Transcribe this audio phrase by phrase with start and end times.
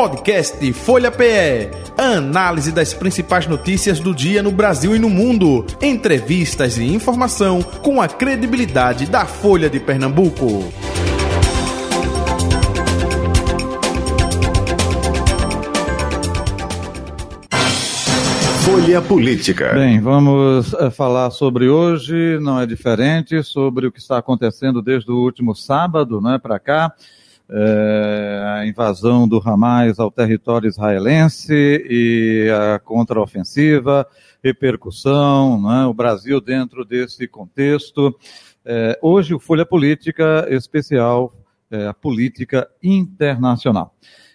[0.00, 1.68] Podcast Folha PE.
[1.98, 5.66] Análise das principais notícias do dia no Brasil e no mundo.
[5.78, 10.72] Entrevistas e informação com a credibilidade da Folha de Pernambuco.
[18.64, 19.74] Folha Política.
[19.74, 25.10] Bem, vamos uh, falar sobre hoje, não é diferente, sobre o que está acontecendo desde
[25.10, 26.90] o último sábado, né, para cá,
[27.52, 34.06] é, a invasão do Hamas ao território israelense e a contraofensiva,
[34.42, 38.16] repercussão, né, o Brasil dentro desse contexto.
[38.64, 41.34] É, hoje o Folha Política especial,
[41.70, 43.94] é, a política internacional.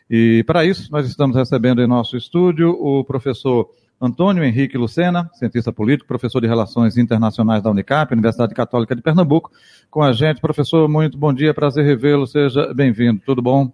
[0.09, 3.69] E para isso nós estamos recebendo em nosso estúdio o professor
[4.05, 9.51] Antônio Henrique Lucena, cientista político, professor de Relações Internacionais da Unicap, Universidade Católica de Pernambuco,
[9.89, 10.39] com a gente.
[10.39, 13.21] Professor, muito bom dia, prazer revê-lo, seja bem-vindo.
[13.25, 13.71] Tudo bom?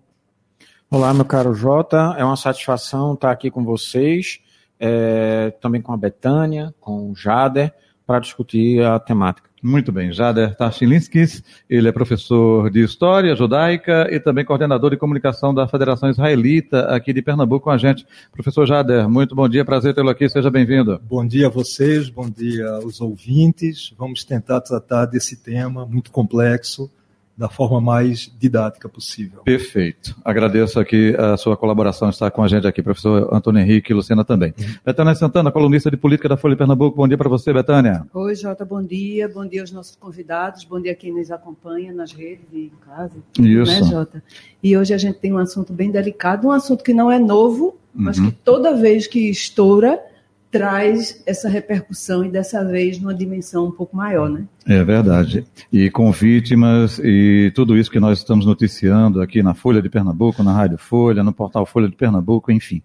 [0.90, 4.40] Olá, meu caro Jota, é uma satisfação estar aqui com vocês,
[4.80, 7.74] é, também com a Betânia, com o Jader,
[8.08, 9.51] para discutir a temática.
[9.64, 15.54] Muito bem, Jader Tashilinskis, ele é professor de História Judaica e também coordenador de comunicação
[15.54, 18.04] da Federação Israelita aqui de Pernambuco com a gente.
[18.32, 21.00] Professor Jader, muito bom dia, prazer tê-lo aqui, seja bem-vindo.
[21.08, 23.94] Bom dia a vocês, bom dia aos ouvintes.
[23.96, 26.90] Vamos tentar tratar desse tema muito complexo,
[27.38, 29.42] da forma mais didática possível.
[29.44, 30.16] Perfeito.
[30.24, 34.24] Agradeço aqui a sua colaboração, estar com a gente aqui, professor Antônio Henrique e Luciana
[34.24, 34.54] também.
[34.60, 34.76] Uhum.
[34.86, 36.98] Betânia Santana, colunista de política da Folha de Pernambuco.
[36.98, 38.06] Bom dia para você, Betânia.
[38.14, 39.28] Oi, Jota, bom dia.
[39.28, 40.64] Bom dia aos nossos convidados.
[40.64, 43.18] Bom dia a quem nos acompanha nas redes e em casa.
[43.40, 43.72] Isso.
[43.72, 44.24] Né, Jota?
[44.62, 47.78] E hoje a gente tem um assunto bem delicado, um assunto que não é novo,
[47.94, 48.30] mas uhum.
[48.30, 50.00] que toda vez que estoura,
[50.52, 54.44] traz essa repercussão e dessa vez numa dimensão um pouco maior, né?
[54.68, 55.46] É verdade.
[55.72, 60.44] E com vítimas e tudo isso que nós estamos noticiando aqui na Folha de Pernambuco,
[60.44, 62.84] na Rádio Folha, no portal Folha de Pernambuco, enfim.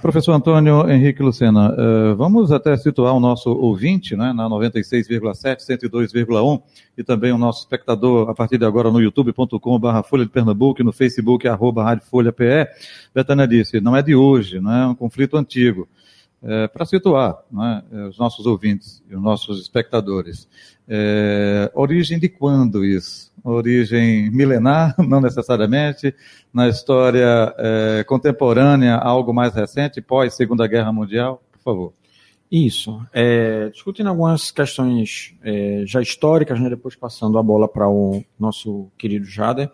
[0.00, 6.62] Professor Antônio Henrique Lucena, uh, vamos até situar o nosso ouvinte, né, na 96,7, 102,1
[6.96, 10.84] e também o nosso espectador a partir de agora no youtube.com.br Folha de Pernambuco e
[10.84, 12.66] no Facebook arroba Rádio Folha PE.
[13.14, 15.86] Betânia disse, não é de hoje, não é um conflito antigo
[16.46, 20.48] é, para situar né, os nossos ouvintes e os nossos espectadores.
[20.88, 23.32] É, origem de quando isso?
[23.42, 26.14] Origem milenar, não necessariamente,
[26.54, 31.92] na história é, contemporânea, algo mais recente, pós Segunda Guerra Mundial, por favor.
[32.50, 33.04] Isso.
[33.12, 38.88] É, discutindo algumas questões é, já históricas, né, depois passando a bola para o nosso
[38.96, 39.68] querido Jader.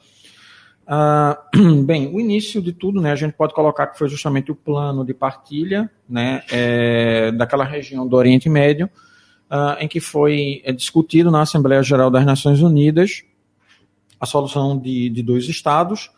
[0.86, 1.38] Ah,
[1.84, 5.04] bem, o início de tudo, né, a gente pode colocar que foi justamente o plano
[5.04, 8.90] de partilha né, é, daquela região do Oriente Médio,
[9.48, 13.22] ah, em que foi é, discutido na Assembleia Geral das Nações Unidas
[14.20, 16.10] a solução de, de dois estados.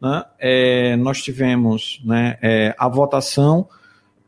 [0.00, 3.68] Né, é, nós tivemos né, é, a votação,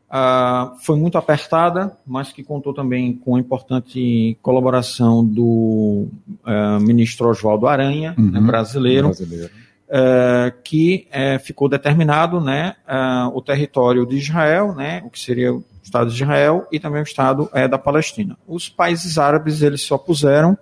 [0.09, 6.07] ah, foi muito apertada, mas que contou também com a importante colaboração do
[6.43, 9.07] ah, ministro Oswaldo Aranha, né, uhum, né, brasileiro.
[9.07, 9.62] brasileiro
[9.93, 15.53] uh, que uh, ficou determinado né, uh, o território de Israel, né, o que seria
[15.53, 18.37] o Estado de Israel, e também o Estado da Palestina.
[18.47, 20.57] Os países árabes eles se opuseram,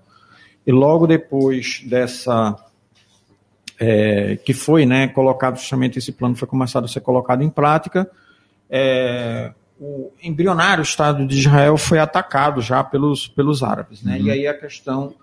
[0.65, 2.55] e logo depois dessa.
[4.43, 8.09] que foi né, colocado justamente esse plano, foi começado a ser colocado em prática.
[9.79, 14.01] o embrionário Estado de Israel foi atacado já pelos, pelos árabes.
[14.01, 14.17] Né?
[14.17, 14.25] Uhum.
[14.25, 15.13] E aí a questão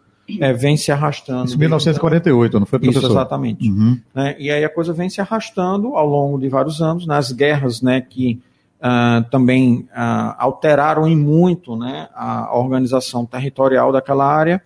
[0.40, 1.46] é, vem se arrastando.
[1.46, 3.02] Isso em 1948, não foi, professor?
[3.02, 3.68] Isso, exatamente.
[3.68, 3.98] Uhum.
[4.14, 7.80] É, e aí a coisa vem se arrastando ao longo de vários anos, nas guerras
[7.80, 8.40] né, que
[8.78, 14.62] uh, também uh, alteraram em muito né, a organização territorial daquela área.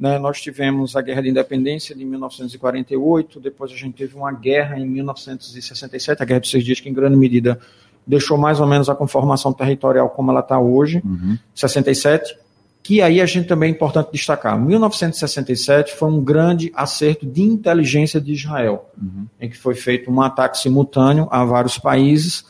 [0.00, 4.76] Né, nós tivemos a Guerra de Independência de 1948, depois a gente teve uma guerra
[4.76, 7.60] em 1967, a Guerra dos Seis Dias, que em grande medida
[8.04, 11.38] deixou mais ou menos a conformação territorial como ela está hoje, uhum.
[11.54, 12.36] 67
[12.84, 14.60] que aí a gente também é importante destacar.
[14.60, 19.26] 1967 foi um grande acerto de inteligência de Israel, uhum.
[19.40, 22.40] em que foi feito um ataque simultâneo a vários países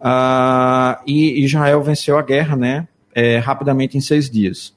[0.00, 4.72] uh, e Israel venceu a guerra, né, é, rapidamente em seis dias.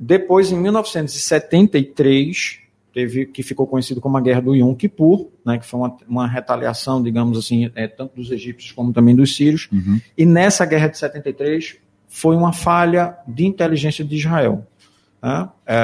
[0.00, 2.60] Depois, em 1973,
[2.94, 6.26] teve que ficou conhecido como a Guerra do Yom Kippur, né, que foi uma, uma
[6.26, 9.68] retaliação, digamos assim, é, tanto dos egípcios como também dos sírios.
[9.70, 10.00] Uhum.
[10.16, 11.84] E nessa Guerra de 73
[12.16, 14.66] foi uma falha de inteligência de Israel.
[15.22, 15.46] Né?
[15.66, 15.76] É,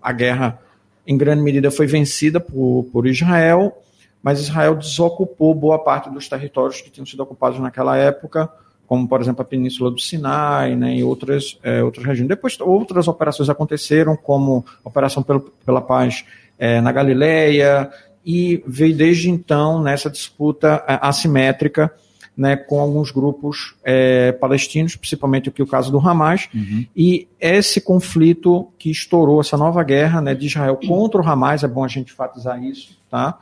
[0.00, 0.58] a guerra,
[1.06, 3.76] em grande medida, foi vencida por, por Israel,
[4.22, 8.50] mas Israel desocupou boa parte dos territórios que tinham sido ocupados naquela época,
[8.86, 12.30] como, por exemplo, a Península do Sinai né, e outras, é, outras regiões.
[12.30, 16.24] Depois, outras operações aconteceram, como a Operação pelo, pela Paz
[16.58, 17.90] é, na Galileia,
[18.24, 21.92] e veio desde então nessa disputa é, assimétrica
[22.36, 26.86] né, com alguns grupos é, palestinos, principalmente aqui o caso do Hamas, uhum.
[26.96, 31.68] e esse conflito que estourou, essa nova guerra né, de Israel contra o Hamas, é
[31.68, 33.38] bom a gente enfatizar isso, tá?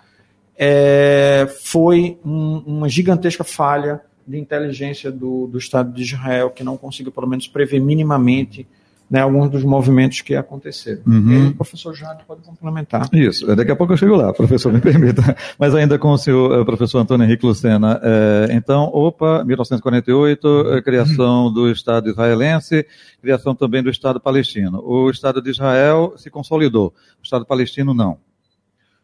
[0.56, 6.76] É, foi um, uma gigantesca falha de inteligência do, do Estado de Israel, que não
[6.76, 8.66] conseguiu, pelo menos, prever minimamente
[9.11, 11.03] né, alguns dos movimentos que aconteceram.
[11.05, 11.49] Uhum.
[11.49, 13.09] O professor Jade pode complementar.
[13.12, 15.37] Isso, daqui a pouco eu chego lá, professor, me permita.
[15.59, 18.01] Mas ainda com o senhor eh, professor Antônio Henrique Lucena.
[18.03, 22.87] É, então, opa, 1948, eh, criação do Estado israelense,
[23.21, 24.81] criação também do Estado palestino.
[24.85, 28.19] O Estado de Israel se consolidou, o Estado palestino não.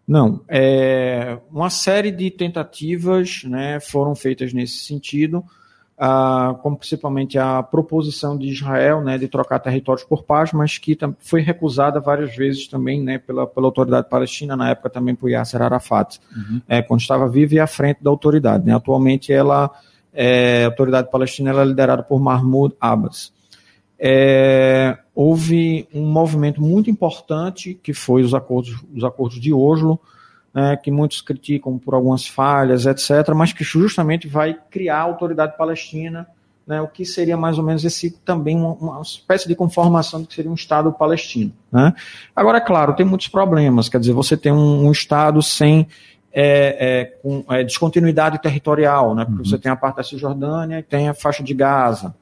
[0.06, 5.44] Não, é, uma série de tentativas né, foram feitas nesse sentido,
[5.98, 10.96] ah, como principalmente a proposição de Israel né, de trocar territórios por paz, mas que
[11.18, 15.62] foi recusada várias vezes também né, pela, pela autoridade palestina, na época também por Yasser
[15.62, 16.60] Arafat, uhum.
[16.68, 18.66] é, quando estava vivo e à frente da autoridade.
[18.66, 18.74] Né.
[18.74, 19.70] Atualmente ela,
[20.12, 23.32] é, a autoridade palestina ela é liderada por Mahmoud Abbas.
[23.98, 29.98] É, houve um movimento muito importante que foi os acordos, os acordos de Oslo,
[30.56, 35.54] né, que muitos criticam por algumas falhas, etc., mas que justamente vai criar a autoridade
[35.54, 36.26] palestina,
[36.66, 40.26] né, o que seria mais ou menos esse também uma, uma espécie de conformação do
[40.26, 41.52] que seria um Estado palestino.
[41.70, 41.92] Né?
[42.34, 45.86] Agora, é claro, tem muitos problemas, quer dizer, você tem um, um Estado sem
[46.32, 49.44] é, é, com é, descontinuidade territorial, né, porque uhum.
[49.44, 52.14] você tem a parte da Cisjordânia e tem a faixa de Gaza.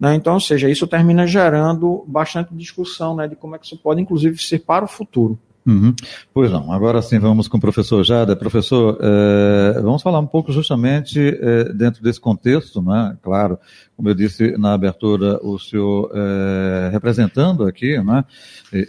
[0.00, 0.14] Né?
[0.14, 4.00] Então, ou seja, isso termina gerando bastante discussão né, de como é que isso pode,
[4.00, 5.38] inclusive, ser para o futuro.
[5.64, 5.94] Uhum.
[6.34, 8.34] Pois não, agora sim vamos com o professor Jada.
[8.34, 13.16] Professor, é, vamos falar um pouco justamente é, dentro desse contexto, né?
[13.22, 13.58] Claro,
[13.96, 18.24] como eu disse na abertura, o senhor é, representando aqui, né?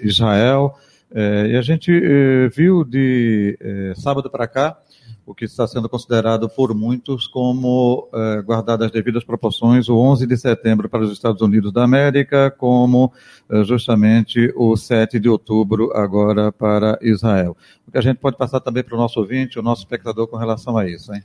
[0.02, 0.75] Israel,
[1.16, 1.92] e a gente
[2.56, 3.56] viu de
[3.96, 4.78] sábado para cá
[5.25, 10.28] o que está sendo considerado por muitos como, eh, guardadas as devidas proporções, o 11
[10.28, 13.12] de setembro para os Estados Unidos da América, como
[13.50, 17.56] eh, justamente o 7 de outubro agora para Israel.
[17.88, 20.36] O que a gente pode passar também para o nosso ouvinte, o nosso espectador com
[20.36, 21.24] relação a isso, hein?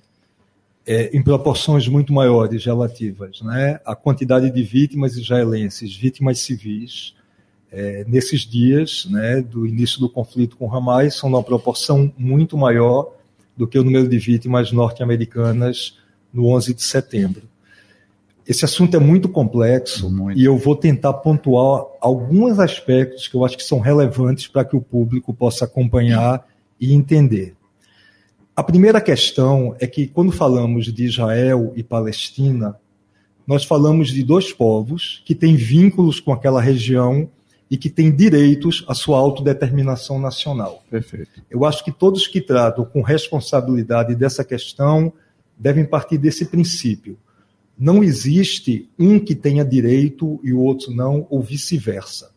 [0.86, 3.78] É, em proporções muito maiores relativas, né?
[3.84, 7.14] A quantidade de vítimas israelenses, vítimas civis,
[7.70, 13.17] é, nesses dias, né, do início do conflito com Hamas, são numa proporção muito maior
[13.58, 15.98] do que o número de vítimas norte-americanas
[16.32, 17.42] no 11 de setembro.
[18.46, 20.38] Esse assunto é muito complexo muito.
[20.38, 24.76] e eu vou tentar pontuar alguns aspectos que eu acho que são relevantes para que
[24.76, 26.46] o público possa acompanhar
[26.80, 27.54] e entender.
[28.54, 32.76] A primeira questão é que, quando falamos de Israel e Palestina,
[33.46, 37.28] nós falamos de dois povos que têm vínculos com aquela região
[37.70, 40.82] e que tem direitos à sua autodeterminação nacional.
[40.90, 41.42] Perfeito.
[41.50, 45.12] Eu acho que todos que tratam com responsabilidade dessa questão
[45.58, 47.18] devem partir desse princípio.
[47.78, 52.30] Não existe um que tenha direito e o outro não, ou vice-versa.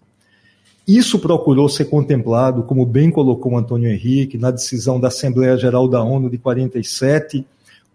[0.87, 6.03] Isso procurou ser contemplado, como bem colocou Antônio Henrique, na decisão da Assembleia Geral da
[6.03, 7.45] ONU de 47,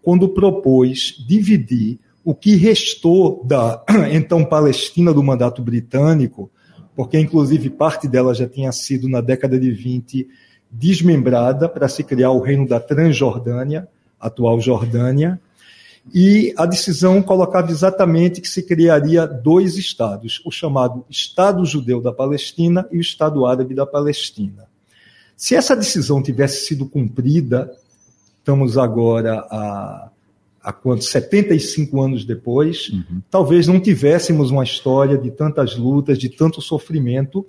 [0.02, 6.50] quando propôs dividir o que restou da então Palestina do mandato britânico
[6.96, 10.26] porque inclusive parte dela já tinha sido na década de 20
[10.70, 13.86] desmembrada para se criar o reino da Transjordânia,
[14.18, 15.38] atual Jordânia,
[16.14, 22.12] e a decisão colocava exatamente que se criaria dois estados, o chamado Estado Judeu da
[22.12, 24.64] Palestina e o Estado Árabe da Palestina.
[25.36, 27.70] Se essa decisão tivesse sido cumprida,
[28.38, 30.10] estamos agora a
[30.66, 33.22] há quantos 75 anos depois, uhum.
[33.30, 37.46] talvez não tivéssemos uma história de tantas lutas, de tanto sofrimento,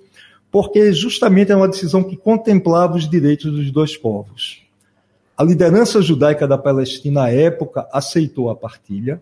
[0.52, 4.62] porque justamente é uma decisão que contemplava os direitos dos dois povos.
[5.36, 9.20] A liderança judaica da Palestina à época aceitou a partilha.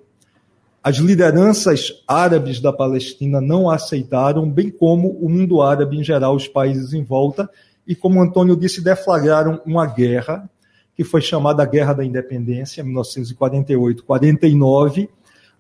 [0.82, 6.36] As lideranças árabes da Palestina não a aceitaram, bem como o mundo árabe em geral,
[6.36, 7.48] os países em volta,
[7.86, 10.50] e como Antônio disse, deflagraram uma guerra
[10.96, 15.08] que foi chamada Guerra da Independência, 1948-49,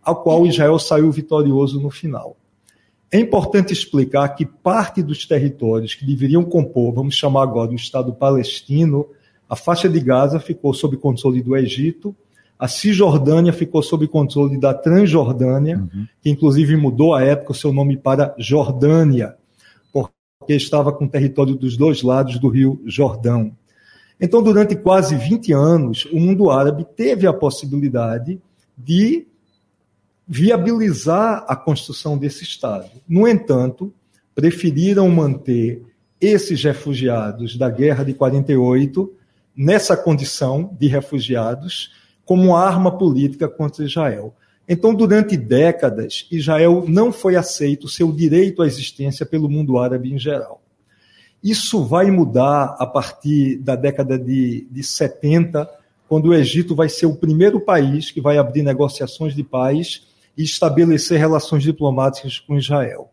[0.02, 2.36] a qual Israel saiu vitorioso no final.
[3.12, 8.12] É importante explicar que parte dos territórios que deveriam compor, vamos chamar agora o Estado
[8.12, 9.06] palestino,
[9.48, 12.14] a faixa de Gaza ficou sob controle do Egito,
[12.58, 16.06] a Cisjordânia ficou sob controle da Transjordânia, uhum.
[16.22, 19.36] que inclusive mudou à época o seu nome para Jordânia,
[19.92, 20.10] porque
[20.48, 23.52] estava com território dos dois lados do rio Jordão.
[24.20, 28.40] Então, durante quase 20 anos, o mundo árabe teve a possibilidade
[28.76, 29.26] de
[30.26, 32.90] viabilizar a construção desse Estado.
[33.08, 33.92] No entanto,
[34.34, 35.82] preferiram manter
[36.20, 39.12] esses refugiados da guerra de 48
[39.56, 41.92] nessa condição de refugiados
[42.24, 44.34] como arma política contra Israel.
[44.68, 50.18] Então, durante décadas, Israel não foi aceito seu direito à existência pelo mundo árabe em
[50.18, 50.60] geral.
[51.42, 55.68] Isso vai mudar a partir da década de, de 70,
[56.08, 60.02] quando o Egito vai ser o primeiro país que vai abrir negociações de paz
[60.36, 63.10] e estabelecer relações diplomáticas com Israel.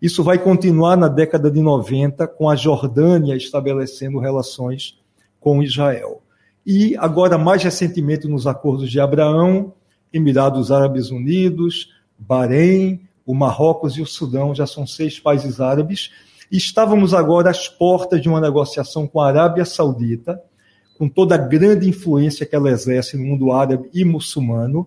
[0.00, 4.98] Isso vai continuar na década de 90, com a Jordânia estabelecendo relações
[5.40, 6.20] com Israel.
[6.66, 9.72] E agora, mais recentemente, nos acordos de Abraão,
[10.12, 16.10] Emirados Árabes Unidos, Bahrein, o Marrocos e o Sudão já são seis países árabes.
[16.50, 20.40] Estávamos agora às portas de uma negociação com a Arábia Saudita,
[20.98, 24.86] com toda a grande influência que ela exerce no mundo árabe e muçulmano,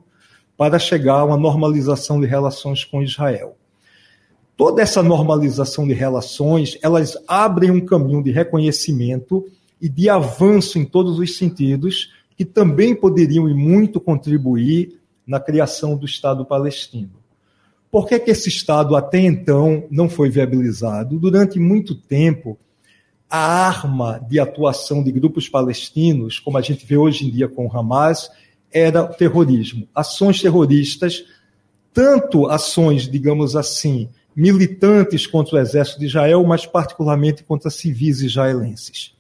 [0.56, 3.56] para chegar a uma normalização de relações com Israel.
[4.56, 9.46] Toda essa normalização de relações, elas abrem um caminho de reconhecimento
[9.80, 15.96] e de avanço em todos os sentidos, que também poderiam e muito contribuir na criação
[15.96, 17.12] do Estado palestino.
[17.98, 21.18] Por que, que esse Estado até então não foi viabilizado?
[21.18, 22.56] Durante muito tempo,
[23.28, 27.66] a arma de atuação de grupos palestinos, como a gente vê hoje em dia com
[27.66, 28.30] o Hamas,
[28.72, 29.88] era o terrorismo.
[29.96, 31.26] Ações terroristas,
[31.92, 39.17] tanto ações, digamos assim, militantes contra o exército de Israel, mas particularmente contra civis israelenses.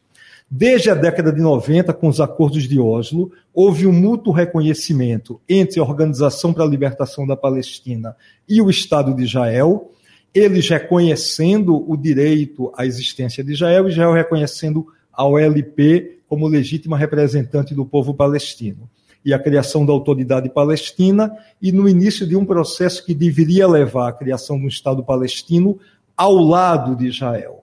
[0.50, 5.78] Desde a década de 90, com os acordos de Oslo, houve um mútuo reconhecimento entre
[5.78, 8.16] a Organização para a Libertação da Palestina
[8.48, 9.92] e o Estado de Israel,
[10.34, 17.76] eles reconhecendo o direito à existência de Israel Israel reconhecendo a OLP como legítima representante
[17.76, 18.90] do povo palestino.
[19.26, 21.30] E a criação da autoridade palestina,
[21.62, 25.78] e no início de um processo que deveria levar à criação de um Estado palestino
[26.16, 27.57] ao lado de Israel.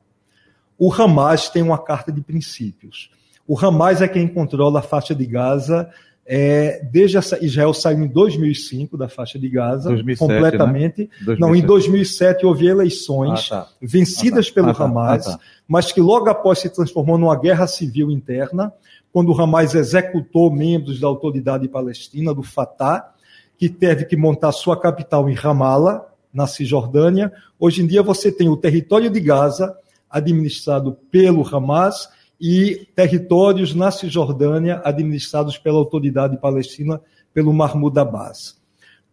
[0.79, 3.11] O Hamas tem uma carta de princípios.
[3.47, 5.91] O Hamas é quem controla a faixa de Gaza.
[6.27, 10.37] É, desde essa, Israel saiu em 2005 da faixa de Gaza, 2007, né?
[10.37, 11.03] completamente.
[11.03, 11.09] Né?
[11.27, 11.41] 2007.
[11.41, 13.69] Não, em 2007 houve eleições ah, tá.
[13.81, 14.55] vencidas ah, tá.
[14.55, 14.85] pelo ah, tá.
[14.85, 15.41] Hamas, ah, tá.
[15.69, 18.73] mas que logo após se transformou numa guerra civil interna,
[19.13, 23.13] quando o Hamas executou membros da autoridade palestina, do Fatah,
[23.59, 27.33] que teve que montar sua capital em Ramallah, na Cisjordânia.
[27.61, 29.77] Hoje em dia você tem o território de Gaza,
[30.15, 32.09] administrado pelo Hamas,
[32.41, 37.01] e territórios na Cisjordânia administrados pela autoridade palestina,
[37.33, 38.61] pelo Mahmoud Abbas.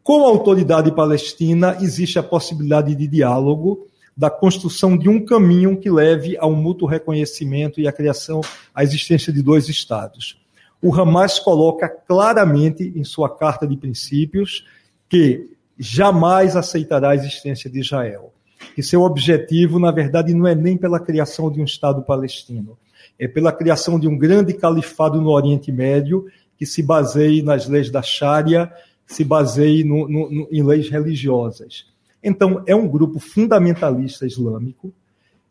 [0.03, 5.89] Com a autoridade palestina, existe a possibilidade de diálogo, da construção de um caminho que
[5.89, 8.41] leve a um mútuo reconhecimento e a criação,
[8.75, 10.38] a existência de dois Estados.
[10.81, 14.65] O Hamas coloca claramente em sua carta de princípios
[15.08, 18.31] que jamais aceitará a existência de Israel
[18.75, 22.77] que seu objetivo, na verdade, não é nem pela criação de um Estado palestino,
[23.20, 26.25] é pela criação de um grande califado no Oriente Médio
[26.58, 28.72] que se baseie nas leis da Sharia,
[29.06, 31.86] se baseie no, no, no, em leis religiosas.
[32.24, 34.94] Então, é um grupo fundamentalista islâmico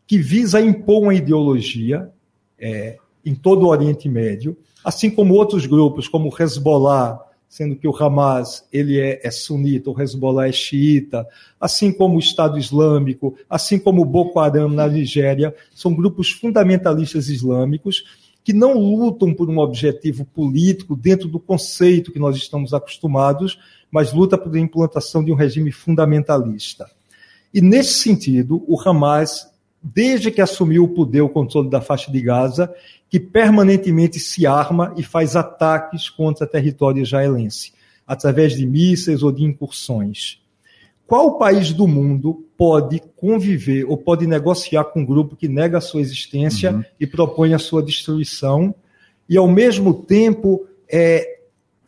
[0.07, 2.11] que visa impor uma ideologia
[2.59, 7.19] é, em todo o Oriente Médio, assim como outros grupos, como Hezbollah,
[7.51, 11.27] sendo que o Hamas ele é, é sunita, o Hezbollah é xiita,
[11.61, 17.29] assim como o Estado Islâmico, assim como o Boko Haram na Nigéria, são grupos fundamentalistas
[17.29, 18.05] islâmicos
[18.45, 23.59] que não lutam por um objetivo político dentro do conceito que nós estamos acostumados,
[23.91, 26.89] mas luta por implantação de um regime fundamentalista.
[27.53, 29.50] E nesse sentido, o Hamas,
[29.83, 32.73] desde que assumiu o poder, o controle da faixa de Gaza,
[33.09, 37.73] que permanentemente se arma e faz ataques contra território israelense,
[38.07, 40.41] através de mísseis ou de incursões.
[41.07, 45.81] Qual país do mundo pode conviver ou pode negociar com um grupo que nega a
[45.81, 46.85] sua existência uhum.
[47.01, 48.73] e propõe a sua destruição
[49.29, 51.40] e, ao mesmo tempo, é,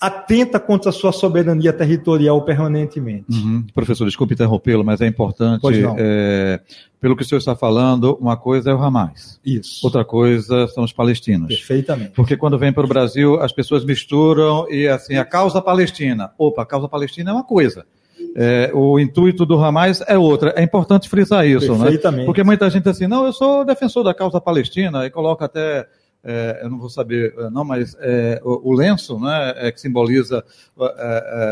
[0.02, 3.26] atenta contra a sua soberania territorial permanentemente.
[3.30, 3.64] Uhum.
[3.73, 5.64] Professor, desculpe interrompê-lo, mas é importante,
[5.97, 6.61] é,
[7.00, 9.38] pelo que o senhor está falando, uma coisa é o Hamas.
[9.47, 9.78] Isso.
[9.87, 11.47] Outra coisa são os palestinos.
[11.47, 12.11] Perfeitamente.
[12.16, 16.32] Porque quando vem para o Brasil, as pessoas misturam e assim, a causa palestina.
[16.37, 17.87] Opa, a causa palestina é uma coisa.
[18.35, 20.52] É, o intuito do Hamas é outra.
[20.56, 21.85] É importante frisar isso, né?
[21.85, 22.26] Perfeitamente.
[22.26, 25.87] Porque muita gente assim, não, eu sou defensor da causa palestina e coloca até
[26.25, 29.81] é, eu não vou saber, é, não, mas é, o, o, lenço, né, é, que
[29.81, 30.45] simboliza
[30.81, 30.87] é,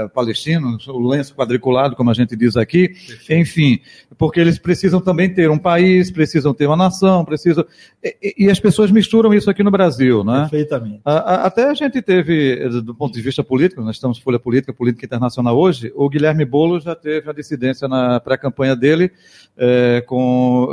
[0.05, 2.95] é, palestino, o lenço quadriculado, como a gente diz aqui,
[3.29, 3.81] enfim,
[4.17, 7.65] porque eles precisam também ter um país, precisam ter uma nação, precisam.
[8.03, 10.43] E, e as pessoas misturam isso aqui no Brasil, né?
[10.43, 11.01] Perfeitamente.
[11.05, 14.73] A, a, até a gente teve, do ponto de vista político, nós estamos Folha Política,
[14.73, 19.11] Política Internacional hoje, o Guilherme Boulos já teve a dissidência na pré-campanha dele
[19.57, 20.69] é, com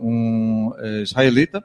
[0.00, 0.72] um
[1.02, 1.64] israelita,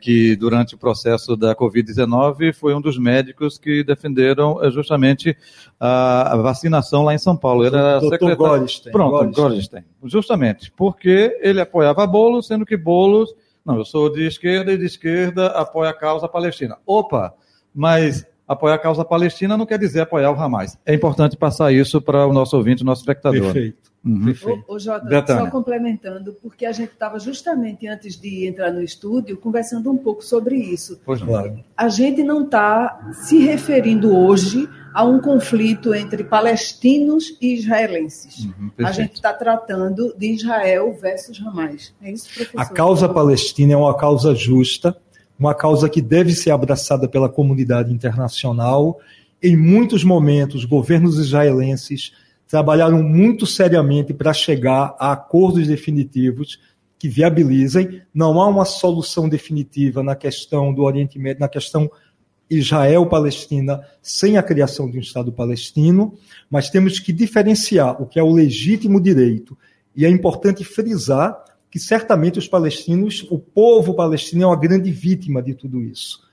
[0.00, 5.36] que durante o processo da Covid-19, foi um dos médicos que defenderam eh, justamente
[5.78, 7.64] a, vacinação lá em São Paulo.
[7.64, 8.04] Era Dr.
[8.04, 8.36] secretário...
[8.36, 8.92] Gorenstein.
[8.92, 9.44] Pronto, Gorenstein.
[9.44, 9.84] Gorenstein.
[10.04, 14.86] Justamente, porque ele apoiava Boulos, sendo que Boulos, não, eu sou de esquerda e de
[14.86, 16.78] esquerda apoia a causa palestina.
[16.86, 17.34] Opa,
[17.74, 20.78] mas apoiar a causa palestina não quer dizer apoiar o Hamas.
[20.86, 23.52] É importante passar isso para o nosso ouvinte, o nosso espectador.
[23.52, 23.92] Perfeito.
[24.04, 24.32] Uhum.
[24.66, 25.44] Ô, ô Jota, Betânia.
[25.44, 30.24] só complementando, porque a gente estava justamente antes de entrar no estúdio conversando um pouco
[30.24, 31.00] sobre isso.
[31.04, 31.20] Pois.
[31.20, 31.58] Claro.
[31.76, 38.44] A gente não está se referindo hoje a um conflito entre palestinos e israelenses.
[38.44, 41.92] Uhum, a gente está tratando de Israel versus Hamas.
[42.00, 42.60] É isso, professor?
[42.60, 44.96] A causa palestina é uma causa justa,
[45.38, 48.98] uma causa que deve ser abraçada pela comunidade internacional.
[49.42, 52.12] Em muitos momentos, governos israelenses
[52.48, 56.58] trabalharam muito seriamente para chegar a acordos definitivos
[56.98, 58.02] que viabilizem.
[58.12, 61.90] Não há uma solução definitiva na questão do Oriente Médio, na questão
[62.50, 66.14] Israel-Palestina, sem a criação de um Estado palestino,
[66.50, 69.56] mas temos que diferenciar o que é o legítimo direito.
[69.94, 75.42] E é importante frisar que certamente os palestinos, o povo palestino é uma grande vítima
[75.42, 76.26] de tudo isso.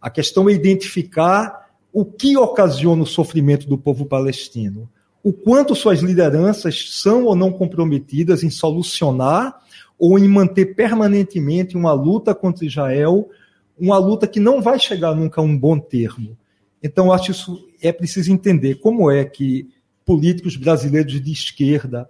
[0.00, 4.88] A questão é identificar o que ocasiona o sofrimento do povo palestino,
[5.22, 9.60] o quanto suas lideranças são ou não comprometidas em solucionar
[9.98, 13.28] ou em manter permanentemente uma luta contra Israel,
[13.78, 16.36] uma luta que não vai chegar nunca a um bom termo.
[16.82, 19.68] Então, acho isso é preciso entender como é que
[20.04, 22.08] políticos brasileiros de esquerda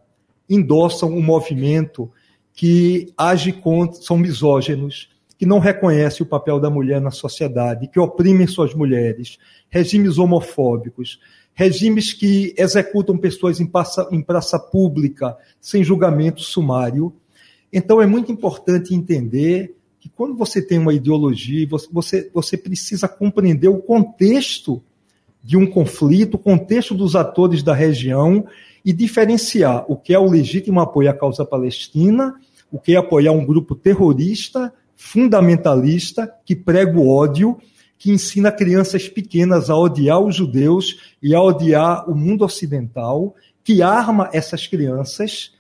[0.49, 2.11] endossam um movimento
[2.53, 8.01] que age contra, são misóginos, que não reconhece o papel da mulher na sociedade, que
[8.01, 9.39] oprimem suas mulheres,
[9.71, 11.21] regimes homofóbicos,
[11.55, 17.15] regimes que executam pessoas em praça, em praça pública sem julgamento sumário.
[17.73, 23.07] Então é muito importante entender que quando você tem uma ideologia, você, você, você precisa
[23.07, 24.83] compreender o contexto
[25.43, 28.45] de um conflito, o contexto dos atores da região
[28.85, 32.35] e diferenciar o que é o legítimo apoio à causa palestina,
[32.71, 37.57] o que é apoiar um grupo terrorista, fundamentalista, que prega o ódio,
[37.97, 43.81] que ensina crianças pequenas a odiar os judeus e a odiar o mundo ocidental, que
[43.81, 45.53] arma essas crianças,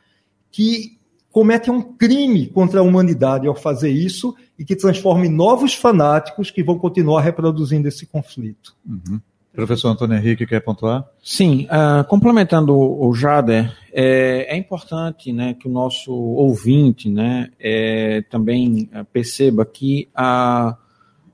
[0.51, 0.99] que
[1.31, 6.51] cometem um crime contra a humanidade ao fazer isso e que transforma em novos fanáticos
[6.51, 8.77] que vão continuar reproduzindo esse conflito.
[8.85, 9.21] Uhum.
[9.59, 11.05] Professor Antônio Henrique quer pontuar?
[11.21, 18.23] Sim, uh, complementando o Jader, é, é, importante né, que o nosso ouvinte né, é,
[18.31, 20.77] também perceba que a,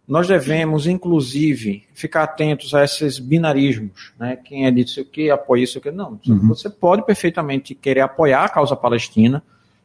[0.08, 4.14] nós devemos, inclusive, ficar atentos a esses binarismos.
[4.18, 5.90] Né, quem é disso o que, apoia isso o que.
[5.90, 6.48] Não, uhum.
[6.48, 9.42] você pode perfeitamente querer apoiar a causa palestina,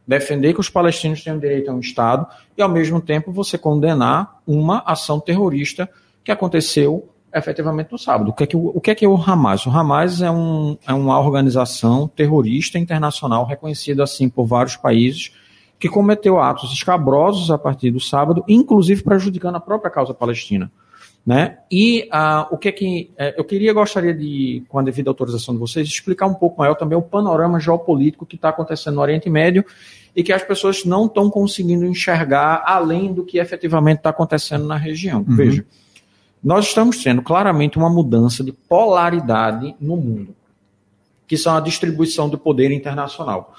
[0.08, 2.25] defender que os palestinos tenham direito a um Estado
[2.58, 5.89] e, ao mesmo tempo, você condenar uma ação terrorista
[6.23, 8.30] que aconteceu efetivamente no sábado.
[8.30, 9.65] O que é que o, o, que é, que é o Hamas?
[9.65, 15.32] O Hamas é, um, é uma organização terrorista internacional reconhecida assim por vários países
[15.80, 20.70] que cometeu atos escabrosos a partir do sábado, inclusive prejudicando a própria causa palestina.
[21.26, 21.58] Né?
[21.72, 25.54] E uh, o que é que uh, eu queria, gostaria de, com a devida autorização
[25.54, 29.30] de vocês, explicar um pouco maior também o panorama geopolítico que está acontecendo no Oriente
[29.30, 29.63] Médio
[30.15, 34.76] e que as pessoas não estão conseguindo enxergar além do que efetivamente está acontecendo na
[34.76, 35.20] região.
[35.28, 35.36] Uhum.
[35.36, 35.65] Veja,
[36.43, 40.36] nós estamos tendo claramente uma mudança de polaridade no mundo,
[41.28, 43.54] que são a distribuição do poder internacional.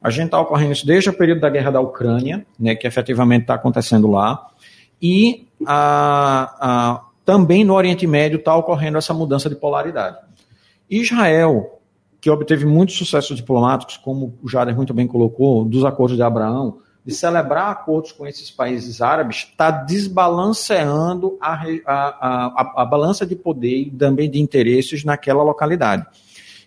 [0.00, 3.42] A gente está ocorrendo isso desde o período da guerra da Ucrânia, né, que efetivamente
[3.42, 4.46] está acontecendo lá,
[5.00, 10.18] e a, a, também no Oriente Médio está ocorrendo essa mudança de polaridade.
[10.88, 11.80] Israel,
[12.20, 16.78] que obteve muitos sucessos diplomáticos, como o Jader muito bem colocou, dos acordos de Abraão,
[17.04, 23.34] de celebrar acordos com esses países árabes, está desbalanceando a, a, a, a, balança de
[23.34, 26.06] poder e também de interesses naquela localidade.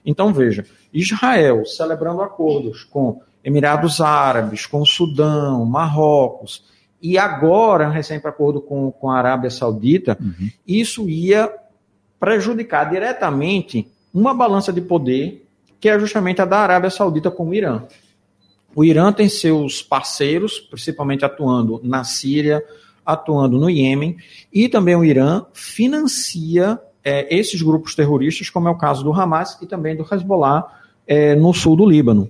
[0.05, 6.63] Então, veja, Israel celebrando acordos com Emirados Árabes, com Sudão, Marrocos,
[7.01, 10.49] e agora, recém acordo com, com a Arábia Saudita, uhum.
[10.67, 11.51] isso ia
[12.19, 15.47] prejudicar diretamente uma balança de poder
[15.81, 17.81] que é justamente a da Arábia Saudita com o Irã.
[18.75, 22.63] O Irã tem seus parceiros, principalmente atuando na Síria,
[23.05, 24.17] atuando no Iêmen,
[24.53, 29.57] e também o Irã financia é, esses grupos terroristas, como é o caso do Hamas
[29.61, 30.65] e também do Hezbollah
[31.05, 32.29] é, no sul do Líbano.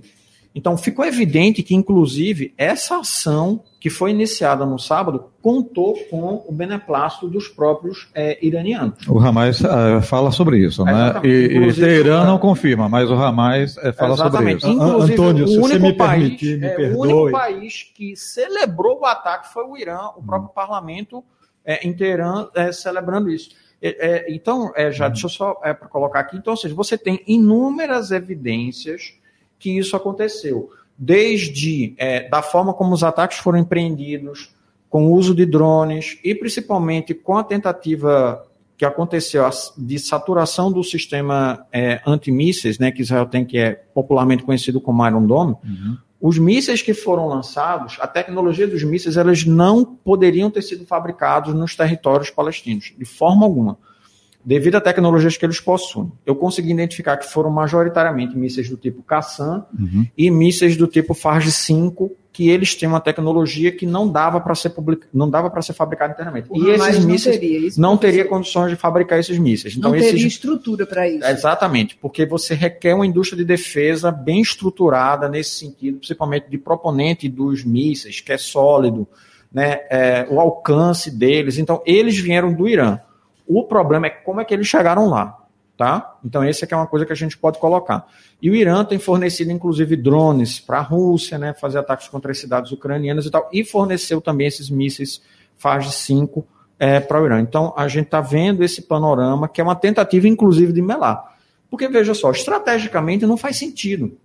[0.54, 6.52] Então, ficou evidente que, inclusive, essa ação que foi iniciada no sábado contou com o
[6.52, 9.08] beneplácito dos próprios é, iranianos.
[9.08, 11.20] O Hamas uh, fala sobre isso, né?
[11.24, 14.60] E, e Teherã não confirma, mas o Hamas uh, fala Exatamente.
[14.60, 14.84] sobre isso.
[14.84, 16.96] Inclusive, Antônio, se você me país, permitir, me é, perdoe.
[16.96, 20.10] o único país que celebrou o ataque foi o Irã.
[20.16, 21.24] O próprio parlamento
[21.64, 23.50] é, em Teherã é, celebrando isso.
[23.80, 26.36] É, é, então, é, já deixa eu só é, para colocar aqui.
[26.36, 29.14] Então, ou seja, você tem inúmeras evidências
[29.62, 34.52] que isso aconteceu, desde é, da forma como os ataques foram empreendidos,
[34.90, 38.44] com o uso de drones e principalmente com a tentativa
[38.76, 39.48] que aconteceu
[39.78, 45.06] de saturação do sistema é, antimísseis, né, que Israel tem, que é popularmente conhecido como
[45.06, 45.96] Iron Dome, uhum.
[46.20, 51.54] os mísseis que foram lançados, a tecnologia dos mísseis, elas não poderiam ter sido fabricados
[51.54, 53.78] nos territórios palestinos, de forma alguma,
[54.44, 56.10] devido a tecnologias que eles possuem.
[56.26, 60.06] Eu consegui identificar que foram majoritariamente mísseis do tipo Qassam uhum.
[60.16, 64.54] e mísseis do tipo Farge 5, que eles têm uma tecnologia que não dava para
[64.54, 65.06] ser public...
[65.12, 66.48] não dava para ser fabricada internamente.
[66.52, 69.76] E esses mísseis não teria, isso não teria condições de fabricar esses mísseis.
[69.76, 70.10] Então, não esses...
[70.10, 71.24] teria estrutura para isso.
[71.24, 77.28] Exatamente, porque você requer uma indústria de defesa bem estruturada nesse sentido, principalmente de proponente
[77.28, 79.06] dos mísseis, que é sólido,
[79.52, 81.58] né, é, o alcance deles.
[81.58, 82.98] Então, eles vieram do Irã.
[83.54, 85.38] O problema é como é que eles chegaram lá.
[85.76, 86.16] Tá?
[86.24, 88.06] Então, essa é uma coisa que a gente pode colocar.
[88.40, 92.38] E o Irã tem fornecido, inclusive, drones para a Rússia, né, fazer ataques contra as
[92.38, 95.22] cidades ucranianas e tal, e forneceu também esses mísseis
[95.56, 96.46] FAG 5
[96.78, 97.40] é, para o Irã.
[97.40, 101.36] Então, a gente está vendo esse panorama, que é uma tentativa, inclusive, de melar.
[101.70, 104.16] Porque, veja só, estrategicamente não faz sentido.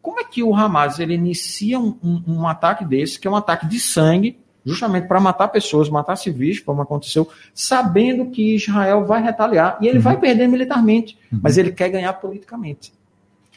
[0.00, 3.36] Como é que o Hamas ele inicia um, um, um ataque desse, que é um
[3.36, 9.22] ataque de sangue, justamente para matar pessoas, matar civis, como aconteceu, sabendo que Israel vai
[9.22, 10.04] retaliar e ele uhum.
[10.04, 11.40] vai perder militarmente, uhum.
[11.42, 12.92] mas ele quer ganhar politicamente.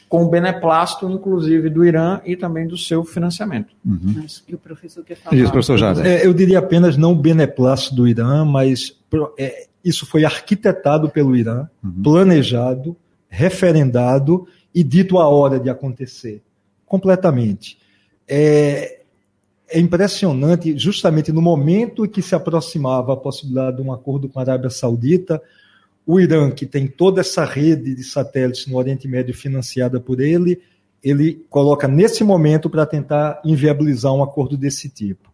[0.08, 3.74] Com o beneplácito, inclusive, do Irã e também do seu financiamento.
[3.84, 4.22] Uhum.
[4.24, 5.36] Acho que o professor quer falar.
[5.36, 6.06] Isso, professor Jada.
[6.06, 8.96] É, eu diria apenas não o beneplácito do Irã, mas
[9.36, 12.02] é, isso foi arquitetado pelo Irã, uhum.
[12.04, 12.96] planejado,
[13.28, 16.40] referendado e dito a hora de acontecer.
[16.84, 17.78] Completamente.
[18.28, 18.95] É,
[19.68, 24.38] é impressionante, justamente no momento em que se aproximava a possibilidade de um acordo com
[24.38, 25.42] a Arábia Saudita,
[26.06, 30.62] o Irã, que tem toda essa rede de satélites no Oriente Médio financiada por ele,
[31.02, 35.32] ele coloca nesse momento para tentar inviabilizar um acordo desse tipo.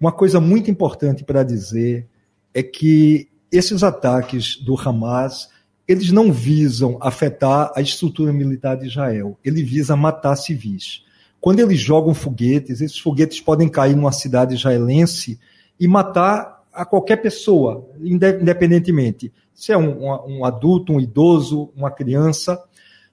[0.00, 2.08] Uma coisa muito importante para dizer
[2.52, 5.48] é que esses ataques do Hamas,
[5.86, 11.04] eles não visam afetar a estrutura militar de Israel, ele visa matar civis.
[11.42, 15.40] Quando eles jogam foguetes, esses foguetes podem cair numa cidade israelense
[15.78, 19.32] e matar a qualquer pessoa, independentemente.
[19.52, 22.62] Se é um, um adulto, um idoso, uma criança.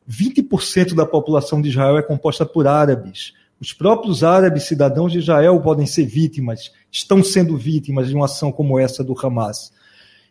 [0.08, 3.34] 20% da população de Israel é composta por árabes.
[3.60, 8.52] Os próprios árabes, cidadãos de Israel, podem ser vítimas, estão sendo vítimas de uma ação
[8.52, 9.74] como essa do Hamas.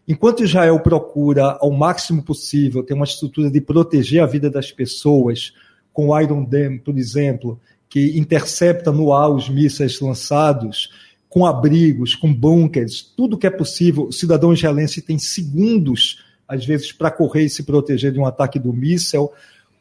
[0.07, 5.53] Enquanto Israel procura, ao máximo possível, ter uma estrutura de proteger a vida das pessoas,
[5.93, 7.61] com o Iron Dam, por exemplo,
[7.99, 10.89] que intercepta no ar os mísseis lançados,
[11.29, 14.05] com abrigos, com bunkers, tudo que é possível.
[14.05, 18.57] O cidadão israelense tem segundos, às vezes, para correr e se proteger de um ataque
[18.57, 19.33] do míssel.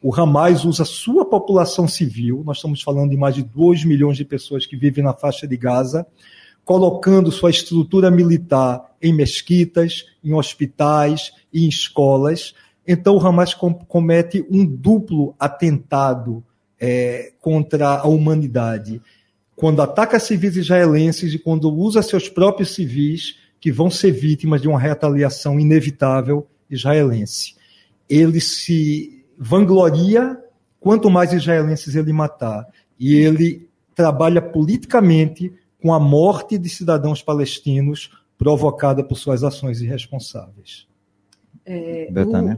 [0.02, 4.24] O Hamas usa sua população civil, nós estamos falando de mais de 2 milhões de
[4.24, 6.04] pessoas que vivem na faixa de Gaza,
[6.64, 12.52] colocando sua estrutura militar em mesquitas, em hospitais e em escolas.
[12.86, 16.42] Então o Hamas comete um duplo atentado
[16.80, 19.00] é, contra a humanidade,
[19.56, 24.68] quando ataca civis israelenses e quando usa seus próprios civis que vão ser vítimas de
[24.68, 27.56] uma retaliação inevitável israelense.
[28.08, 30.38] Ele se vangloria
[30.80, 32.66] quanto mais israelenses ele matar.
[32.98, 40.86] E ele trabalha politicamente com a morte de cidadãos palestinos provocada por suas ações irresponsáveis.
[41.66, 42.08] É,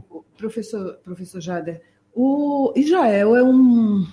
[0.09, 1.81] o, professor, professor Jader,
[2.15, 4.05] o Israel é um,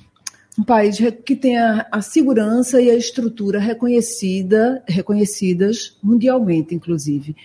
[0.59, 7.37] um país que tem a, a, segurança e a estrutura reconhecida, reconhecidas mundialmente, inclusive.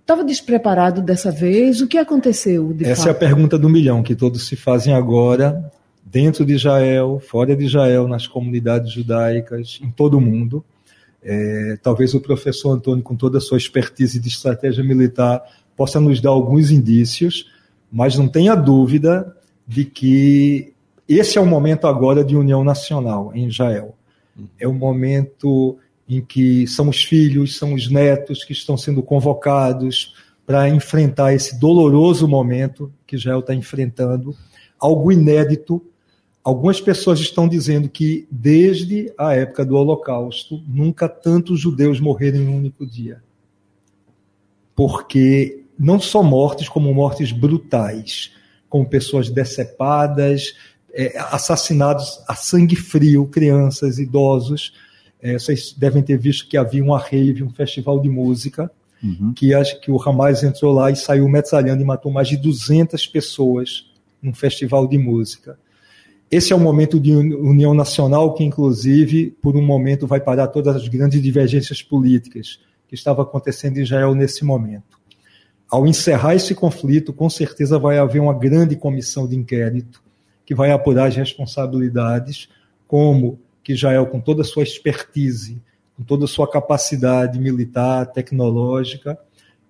[0.00, 1.80] Estava despreparado dessa vez?
[1.80, 2.74] O que aconteceu?
[2.80, 3.08] Essa fato?
[3.08, 5.70] é a pergunta do milhão que todos se fazem agora,
[6.04, 10.64] dentro de Israel, fora de Israel, nas comunidades judaicas, em todo o mundo.
[11.22, 15.42] É, talvez o professor Antônio, com toda a sua expertise de estratégia militar,
[15.76, 17.50] possa nos dar alguns indícios,
[17.90, 20.72] mas não tenha dúvida de que
[21.08, 23.94] esse é o momento agora de união nacional em Israel.
[24.58, 30.14] É o momento em que são os filhos, são os netos que estão sendo convocados
[30.46, 34.36] para enfrentar esse doloroso momento que Israel está enfrentando,
[34.78, 35.82] algo inédito.
[36.44, 42.48] Algumas pessoas estão dizendo que desde a época do Holocausto nunca tantos judeus morreram em
[42.48, 43.20] um único dia.
[44.76, 48.35] Porque não só mortes, como mortes brutais
[48.68, 50.54] com pessoas decepadas,
[50.92, 54.72] é, assassinados a sangue frio, crianças, idosos.
[55.20, 58.70] É, vocês devem ter visto que havia uma rave, um festival de música,
[59.02, 59.32] uhum.
[59.34, 63.06] que acho que o Hamas entrou lá e saiu metralhando e matou mais de 200
[63.06, 63.90] pessoas
[64.22, 65.58] num festival de música.
[66.30, 70.74] Esse é o momento de união nacional que, inclusive, por um momento vai parar todas
[70.74, 74.95] as grandes divergências políticas que estavam acontecendo em Israel nesse momento.
[75.68, 80.02] Ao encerrar esse conflito, com certeza vai haver uma grande comissão de inquérito
[80.44, 82.48] que vai apurar as responsabilidades,
[82.86, 85.60] como que Israel, com toda a sua expertise,
[85.96, 89.18] com toda a sua capacidade militar, tecnológica,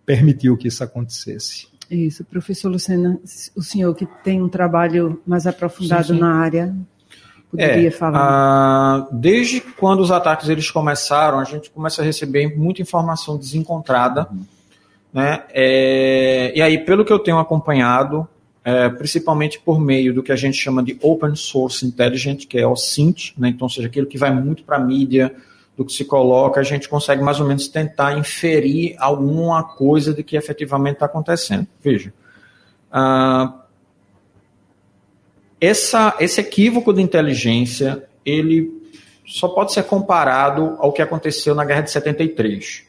[0.05, 1.69] permitiu que isso acontecesse.
[1.91, 3.19] Isso, professor Lucena,
[3.55, 6.21] o senhor que tem um trabalho mais aprofundado sim, sim.
[6.21, 6.77] na área,
[7.51, 8.19] poderia é, falar?
[8.21, 14.29] Ah, desde quando os ataques eles começaram, a gente começa a receber muita informação desencontrada,
[14.31, 14.45] uhum.
[15.17, 15.45] Né?
[15.49, 18.29] É, e aí, pelo que eu tenho acompanhado,
[18.63, 22.67] é, principalmente por meio do que a gente chama de Open Source Intelligence, que é
[22.67, 23.49] o SINT, né?
[23.49, 25.35] então, seja, aquilo que vai muito para a mídia,
[25.75, 30.23] do que se coloca, a gente consegue mais ou menos tentar inferir alguma coisa de
[30.23, 31.67] que efetivamente está acontecendo.
[31.83, 32.13] Veja,
[32.93, 33.55] uh,
[35.59, 38.71] essa, esse equívoco de inteligência, ele
[39.27, 42.86] só pode ser comparado ao que aconteceu na Guerra de 73.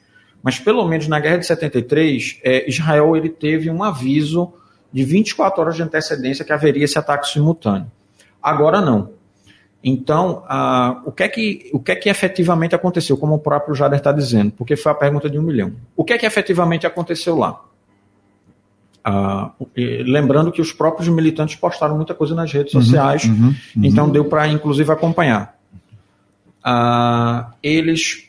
[0.47, 4.53] Mas pelo menos na Guerra de 73, é, Israel ele teve um aviso
[4.93, 7.91] de 24 horas de antecedência que haveria esse ataque simultâneo.
[8.41, 9.09] Agora não.
[9.83, 13.75] Então, ah, o, que é que, o que é que efetivamente aconteceu, como o próprio
[13.75, 14.53] Jader está dizendo?
[14.53, 15.73] Porque foi a pergunta de um milhão.
[15.97, 17.61] O que é que efetivamente aconteceu lá?
[19.03, 23.55] Ah, lembrando que os próprios militantes postaram muita coisa nas redes uhum, sociais, uhum, uhum.
[23.83, 25.57] então deu para, inclusive, acompanhar.
[26.63, 28.26] Ah, eles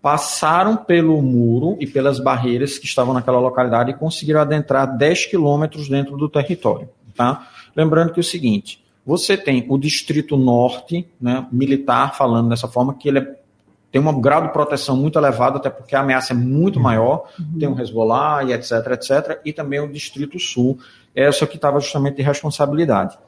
[0.00, 5.88] passaram pelo muro e pelas barreiras que estavam naquela localidade e conseguiram adentrar 10 quilômetros
[5.88, 6.88] dentro do território.
[7.16, 7.48] Tá?
[7.74, 12.94] Lembrando que é o seguinte, você tem o Distrito Norte, né, militar, falando dessa forma,
[12.94, 13.36] que ele é,
[13.90, 17.58] tem um grau de proteção muito elevado, até porque a ameaça é muito maior, uhum.
[17.58, 20.78] tem o Hezbollah e etc, etc, e também o Distrito Sul,
[21.14, 23.18] essa que estava justamente de responsabilidade.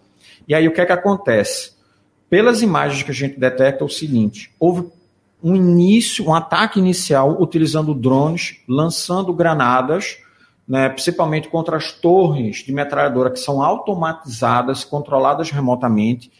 [0.47, 1.73] E aí o que é que acontece?
[2.29, 4.87] Pelas imagens que a gente detecta, é o seguinte, houve
[5.43, 10.19] um início, um ataque inicial utilizando drones, lançando granadas,
[10.69, 16.31] né, principalmente contra as torres de metralhadora que são automatizadas, controladas remotamente,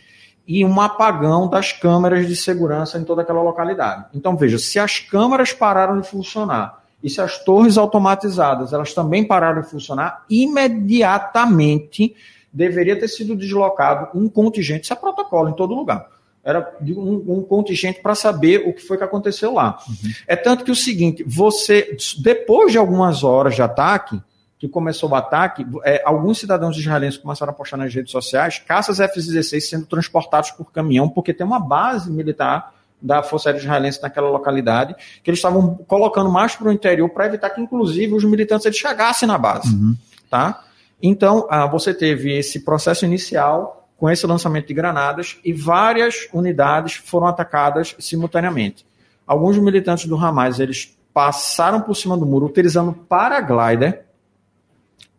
[0.47, 4.07] e um apagão das câmeras de segurança em toda aquela localidade.
[4.15, 9.25] Então veja, se as câmeras pararam de funcionar e se as torres automatizadas elas também
[9.25, 12.15] pararam de funcionar, imediatamente
[12.53, 16.07] deveria ter sido deslocado um contingente, isso é protocolo em todo lugar
[16.43, 19.79] era um, um contingente para saber o que foi que aconteceu lá.
[19.87, 20.11] Uhum.
[20.27, 24.21] É tanto que o seguinte, você, depois de algumas horas de ataque,
[24.59, 29.01] que começou o ataque, é, alguns cidadãos israelenses começaram a postar nas redes sociais caças
[29.01, 34.29] F-16 sendo transportados por caminhão, porque tem uma base militar da Força Aérea Israelense naquela
[34.29, 38.67] localidade, que eles estavam colocando mais para o interior para evitar que, inclusive, os militantes
[38.67, 39.75] eles chegassem na base.
[39.75, 39.97] Uhum.
[40.29, 40.63] Tá?
[41.03, 46.95] Então, ah, você teve esse processo inicial com esse lançamento de granadas e várias unidades
[46.95, 48.87] foram atacadas simultaneamente.
[49.27, 54.07] Alguns militantes do Hamas eles passaram por cima do muro utilizando paraglider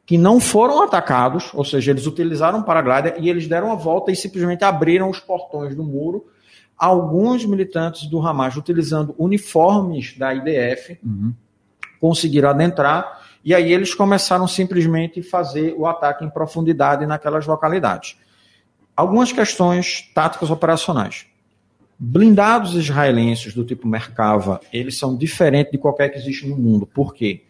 [0.03, 4.15] que não foram atacados, ou seja, eles utilizaram paraglider e eles deram a volta e
[4.15, 6.25] simplesmente abriram os portões do muro.
[6.75, 11.35] Alguns militantes do Hamas utilizando uniformes da IDF uhum.
[11.99, 18.17] conseguiram adentrar e aí eles começaram simplesmente a fazer o ataque em profundidade naquelas localidades.
[18.95, 21.25] Algumas questões táticas operacionais.
[21.97, 26.85] Blindados israelenses do tipo Merkava, eles são diferentes de qualquer que existe no mundo.
[26.85, 27.43] Por quê?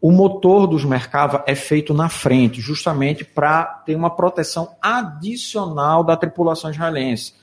[0.00, 6.16] O motor dos Merkava é feito na frente, justamente para ter uma proteção adicional da
[6.16, 7.34] tripulação israelense.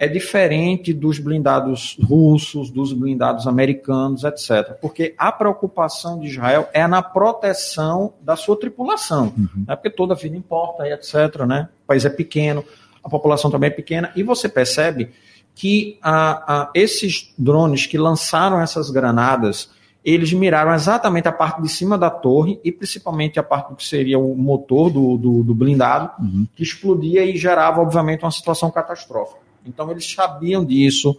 [0.00, 4.72] É diferente dos blindados russos, dos blindados americanos, etc.
[4.80, 9.30] Porque a preocupação de Israel é na proteção da sua tripulação.
[9.36, 9.64] Uhum.
[9.68, 9.76] Né?
[9.76, 11.44] Porque toda vida importa, etc.
[11.46, 11.68] Né?
[11.84, 12.64] O país é pequeno,
[13.04, 15.10] a população também é pequena, e você percebe
[15.54, 19.68] que a, a, esses drones que lançaram essas granadas,
[20.02, 24.18] eles miraram exatamente a parte de cima da torre e principalmente a parte que seria
[24.18, 26.46] o motor do, do, do blindado, uhum.
[26.56, 29.49] que explodia e gerava, obviamente, uma situação catastrófica.
[29.64, 31.16] Então, eles sabiam disso,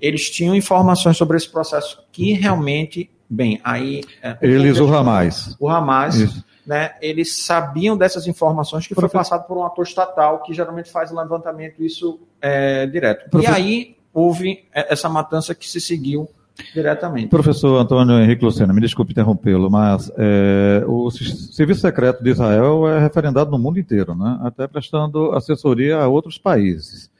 [0.00, 4.02] eles tinham informações sobre esse processo que realmente, bem, aí.
[4.22, 5.56] É, eles, o Hamas.
[5.58, 6.16] O Hamas.
[6.16, 10.88] Isso né, eles sabiam dessas informações que foi passado por um ator estatal que geralmente
[10.88, 13.36] faz o levantamento isso é, direto.
[13.40, 16.28] E aí houve essa matança que se seguiu
[16.72, 17.28] diretamente.
[17.28, 23.00] Professor Antônio Henrique Lucena, me desculpe interrompê-lo, mas é, o Serviço Secreto de Israel é
[23.00, 27.10] referendado no mundo inteiro, né, até prestando assessoria a outros países.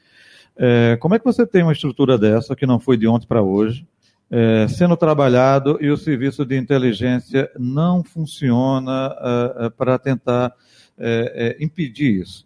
[0.57, 3.41] É, como é que você tem uma estrutura dessa que não foi de ontem para
[3.41, 3.85] hoje?
[4.31, 10.53] é, sendo trabalhado e o serviço de inteligência não funciona é, é, para tentar
[10.97, 12.45] é, é, impedir isso.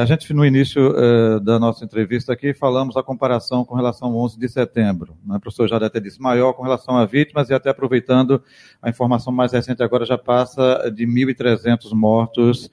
[0.00, 0.92] A gente, no início
[1.42, 5.16] da nossa entrevista aqui, falamos a comparação com relação ao 11 de setembro.
[5.24, 5.36] Né?
[5.36, 8.42] O professor já até disse maior com relação a vítimas e até aproveitando
[8.80, 12.70] a informação mais recente agora já passa de 1.300 mortos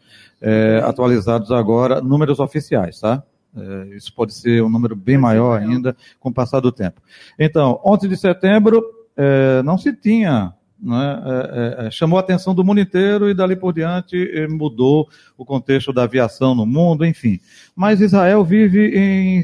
[0.84, 3.24] atualizados agora, números oficiais, tá?
[3.56, 7.02] É, isso pode ser um número bem maior ainda com o passar do tempo.
[7.38, 8.84] Então, 11 de setembro
[9.16, 13.56] é, não se tinha, né, é, é, chamou a atenção do mundo inteiro e dali
[13.56, 17.40] por diante é, mudou o contexto da aviação no mundo, enfim.
[17.76, 19.44] Mas Israel vive em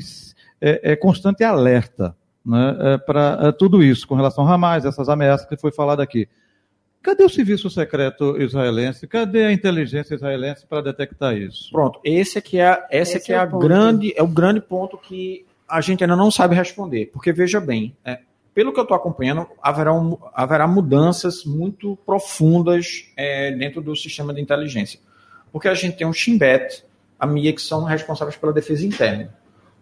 [0.60, 5.72] é, constante alerta né, para tudo isso com relação a Hamas, essas ameaças que foi
[5.72, 6.28] falado aqui.
[7.02, 9.08] Cadê o serviço secreto israelense?
[9.08, 11.72] Cadê a inteligência israelense para detectar isso?
[11.72, 14.98] Pronto, esse aqui é, esse, esse aqui é, é a grande, é o grande ponto
[14.98, 17.06] que a gente ainda não sabe responder.
[17.14, 18.20] Porque veja bem, é,
[18.54, 24.34] pelo que eu estou acompanhando, haverá, um, haverá mudanças muito profundas é, dentro do sistema
[24.34, 25.00] de inteligência.
[25.54, 26.84] Porque a gente tem o Shin Bet,
[27.18, 29.34] a MIA, que são responsáveis pela defesa interna.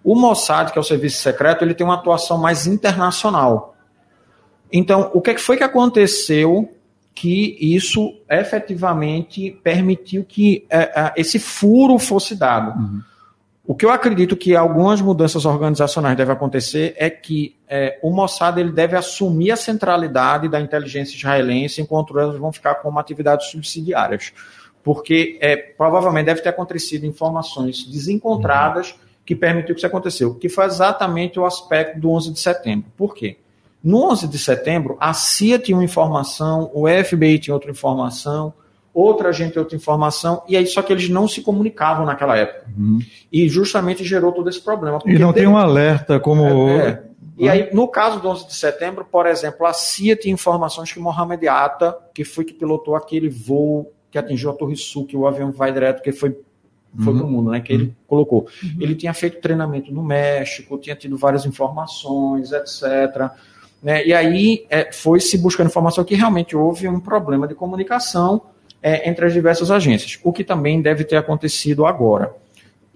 [0.04, 3.76] O Mossad, que é o serviço secreto, ele tem uma atuação mais internacional.
[4.72, 6.77] Então, o que é foi que aconteceu
[7.20, 12.78] que isso efetivamente permitiu que é, é, esse furo fosse dado.
[12.80, 13.02] Uhum.
[13.66, 18.60] O que eu acredito que algumas mudanças organizacionais devem acontecer é que é, o Mossad
[18.60, 24.32] ele deve assumir a centralidade da inteligência israelense, enquanto elas vão ficar como atividades subsidiárias.
[24.84, 28.98] Porque é, provavelmente deve ter acontecido informações desencontradas uhum.
[29.26, 32.92] que permitiu que isso aconteceu, que foi exatamente o aspecto do 11 de setembro.
[32.96, 33.38] Por quê?
[33.88, 38.54] No 11 de setembro, a CIA tinha uma informação, o FBI tinha outra informação,
[38.94, 42.68] outra gente tinha outra informação, e aí só que eles não se comunicavam naquela época.
[42.78, 43.00] Uhum.
[43.32, 45.00] E justamente gerou todo esse problema.
[45.06, 46.68] E não tem um alerta como.
[46.68, 47.04] É, é.
[47.38, 51.00] E aí, no caso do 11 de setembro, por exemplo, a CIA tinha informações que
[51.00, 55.26] Mohamed Atta, que foi que pilotou aquele voo que atingiu a Torre Sul, que o
[55.26, 56.38] avião vai direto, que foi
[57.00, 57.20] foi uhum.
[57.20, 57.62] para o mundo, né?
[57.62, 57.94] Que ele uhum.
[58.06, 58.48] colocou.
[58.62, 58.78] Uhum.
[58.82, 63.32] Ele tinha feito treinamento no México, tinha tido várias informações, etc.
[63.82, 64.06] Né?
[64.06, 68.42] E aí é, foi se buscando informação que realmente houve um problema de comunicação
[68.82, 72.34] é, entre as diversas agências, o que também deve ter acontecido agora.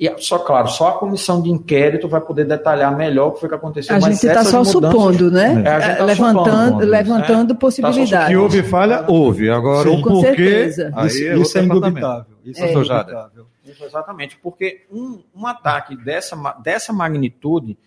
[0.02, 3.50] E só, claro, só a comissão de inquérito vai poder detalhar melhor o que foi
[3.50, 3.96] que aconteceu.
[3.96, 5.62] A gente está só mudanças, supondo, né?
[5.64, 7.60] É, tá levantando supondo, levantando né?
[7.60, 8.10] possibilidades.
[8.10, 9.52] Tá que houve falha, houve.
[9.52, 10.66] Agora, Sim, o porquê.
[10.66, 12.26] Isso, é, isso é indubitável.
[12.44, 13.46] Isso é, é indubitável.
[13.64, 14.40] Isso, exatamente.
[14.42, 17.78] Porque um, um ataque dessa, dessa magnitude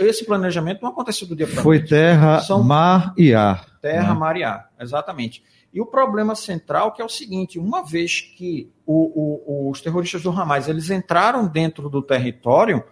[0.00, 3.66] esse planejamento não aconteceu do dia para Foi terra, São mar e ar.
[3.80, 4.18] Terra, né?
[4.18, 5.42] mar e ar, exatamente.
[5.72, 10.22] E o problema central que é o seguinte: uma vez que o, o, os terroristas
[10.22, 12.84] do Hamas eles entraram dentro do território,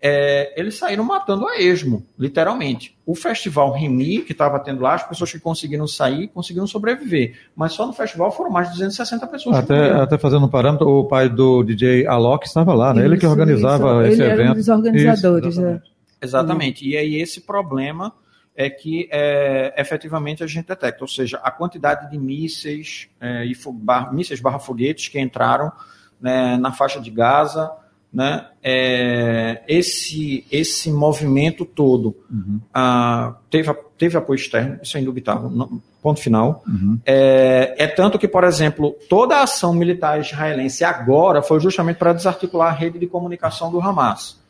[0.00, 2.96] é, eles saíram matando a esmo, literalmente.
[3.04, 7.36] O festival Remi, que estava tendo lá, as pessoas que conseguiram sair conseguiram sobreviver.
[7.54, 9.56] Mas só no festival foram mais de 260 pessoas.
[9.56, 13.00] Até, até fazendo um parâmetro, o pai do DJ Alok estava lá, né?
[13.00, 14.12] Isso, ele que organizava isso.
[14.12, 14.40] esse ele evento.
[14.40, 15.92] Era um dos organizadores, isso, exatamente.
[16.20, 16.24] É.
[16.24, 16.88] exatamente.
[16.88, 18.12] E aí esse problema
[18.54, 23.54] é que é, efetivamente a gente detecta, ou seja, a quantidade de mísseis é, e
[23.72, 25.70] bar, mísseis barra foguetes que entraram
[26.20, 27.70] né, na faixa de Gaza,
[28.16, 32.60] né, é, esse, esse movimento todo uhum.
[33.50, 36.64] teve, teve apoio externo, isso é indubitável, não, ponto final.
[36.66, 36.98] Uhum.
[37.04, 42.14] É, é tanto que, por exemplo, toda a ação militar israelense agora foi justamente para
[42.14, 44.40] desarticular a rede de comunicação do Hamas.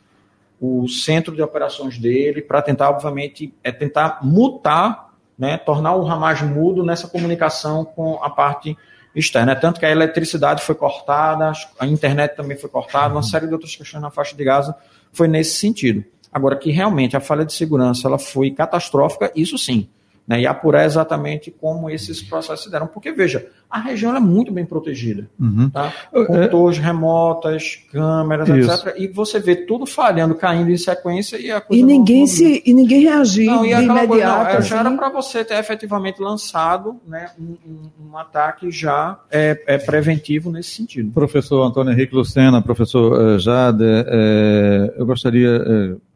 [0.61, 6.41] O centro de operações dele, para tentar, obviamente, é tentar mutar, né, tornar o Hamas
[6.41, 8.77] mudo nessa comunicação com a parte
[9.19, 9.53] externa.
[9.53, 13.53] É tanto que a eletricidade foi cortada, a internet também foi cortada, uma série de
[13.53, 14.75] outras questões na faixa de Gaza
[15.11, 16.03] foi nesse sentido.
[16.31, 19.89] Agora, que realmente a falha de segurança ela foi catastrófica, isso sim
[20.27, 22.85] né, e apurar exatamente como esses processos se deram.
[22.85, 25.29] Porque, veja, a região é muito bem protegida.
[25.39, 25.69] Uhum.
[25.69, 25.93] Tá?
[26.11, 26.47] Com é...
[26.47, 28.71] torres remotas, câmeras, Isso.
[28.71, 28.95] etc.
[28.97, 31.81] E você vê tudo falhando, caindo em sequência e a coisa.
[31.81, 32.27] E ninguém, não...
[32.27, 34.07] se, e ninguém reagiu não, e de imediato.
[34.07, 34.69] Coisa, não, é, assim.
[34.69, 39.77] Já era para você ter efetivamente lançado né, um, um, um ataque já é, é,
[39.77, 41.11] preventivo nesse sentido.
[41.13, 45.61] Professor Antônio Henrique Lucena, professor uh, Jade, uh, eu gostaria.
[45.61, 46.07] Uh,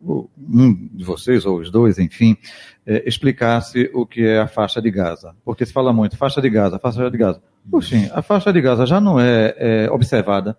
[0.00, 2.36] um de vocês, ou os dois, enfim,
[2.86, 5.34] é, explicasse o que é a faixa de Gaza.
[5.44, 7.42] Porque se fala muito, faixa de Gaza, faixa de Gaza.
[7.70, 10.56] Puxa, a faixa de Gaza já não é, é observada,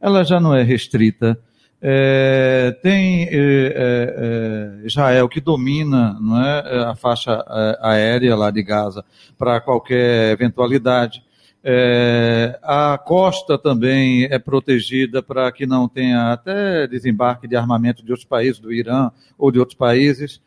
[0.00, 1.38] ela já não é restrita.
[1.80, 7.44] É, tem é, é, é Israel que domina não é, a faixa
[7.80, 9.04] aérea lá de Gaza
[9.38, 11.22] para qualquer eventualidade.
[11.62, 18.12] É, a costa também é protegida para que não tenha até desembarque de armamento de
[18.12, 20.40] outros países, do Irã ou de outros países.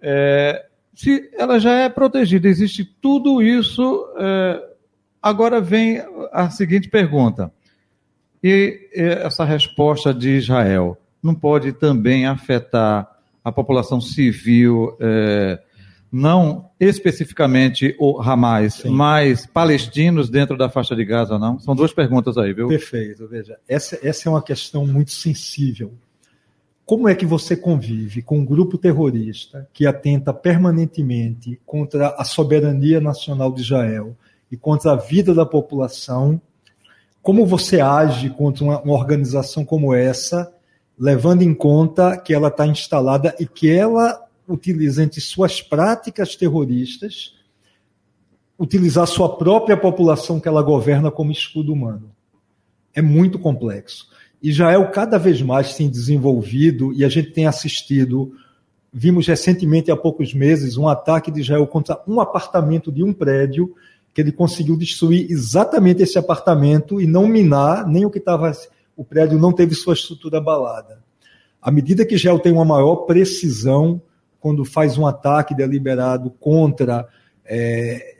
[0.00, 4.06] É, se ela já é protegida, existe tudo isso.
[4.18, 4.62] É,
[5.22, 6.02] agora vem
[6.32, 7.52] a seguinte pergunta:
[8.42, 13.10] e essa resposta de Israel não pode também afetar
[13.42, 15.60] a população civil, é,
[16.16, 18.88] não especificamente o Hamas, Sim.
[18.88, 21.58] mas palestinos dentro da faixa de Gaza, não?
[21.58, 22.68] São duas perguntas aí, viu?
[22.68, 23.58] Perfeito, veja.
[23.68, 25.92] Essa, essa é uma questão muito sensível.
[26.86, 32.98] Como é que você convive com um grupo terrorista que atenta permanentemente contra a soberania
[33.00, 34.16] nacional de Israel
[34.50, 36.40] e contra a vida da população?
[37.20, 40.50] Como você age contra uma, uma organização como essa,
[40.98, 47.34] levando em conta que ela está instalada e que ela utiliza entre suas práticas terroristas
[48.58, 52.10] utilizar sua própria população que ela governa como escudo humano?
[52.94, 54.08] É muito complexo.
[54.42, 58.32] Israel cada vez mais tem desenvolvido e a gente tem assistido.
[58.92, 63.74] Vimos recentemente, há poucos meses, um ataque de Israel contra um apartamento de um prédio,
[64.14, 68.50] que ele conseguiu destruir exatamente esse apartamento e não minar nem o que estava.
[68.96, 71.02] O prédio não teve sua estrutura abalada.
[71.60, 74.00] À medida que Israel tem uma maior precisão,
[74.46, 77.04] quando faz um ataque deliberado contra
[77.44, 78.18] é,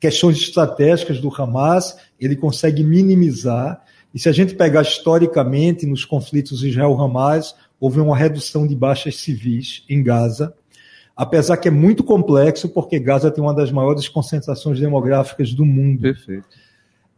[0.00, 3.80] questões estratégicas do Hamas, ele consegue minimizar
[4.12, 9.84] e se a gente pegar historicamente nos conflitos Israel-Hamas, houve uma redução de baixas civis
[9.88, 10.52] em Gaza,
[11.16, 16.02] apesar que é muito complexo, porque Gaza tem uma das maiores concentrações demográficas do mundo.
[16.02, 16.48] Perfeito.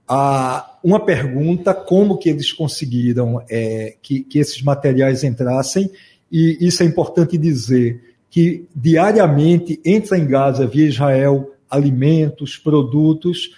[0.07, 5.91] Ah, uma pergunta: como que eles conseguiram é, que, que esses materiais entrassem?
[6.31, 13.51] E isso é importante dizer que diariamente entra em Gaza via Israel alimentos, produtos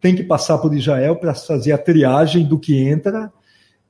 [0.00, 3.32] tem que passar por Israel para fazer a triagem do que entra.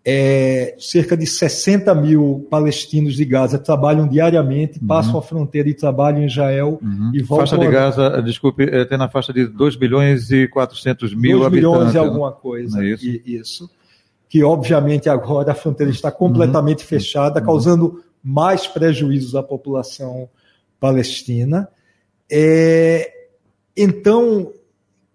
[0.09, 4.87] É, cerca de 60 mil palestinos de Gaza trabalham diariamente, uhum.
[4.87, 7.11] passam a fronteira e trabalham em Israel uhum.
[7.13, 7.47] e voltam.
[7.49, 11.47] Faixa de Gaza, desculpe, é, tem na faixa de 2 bilhões e 400 mil 2
[11.47, 11.71] habitantes.
[11.71, 12.85] 2 bilhões e alguma coisa.
[12.85, 13.05] É isso?
[13.07, 13.71] E, isso.
[14.29, 16.89] Que obviamente agora a fronteira está completamente uhum.
[16.89, 17.47] fechada, uhum.
[17.47, 20.29] causando mais prejuízos à população
[20.81, 21.69] palestina.
[22.29, 23.09] É,
[23.77, 24.53] então,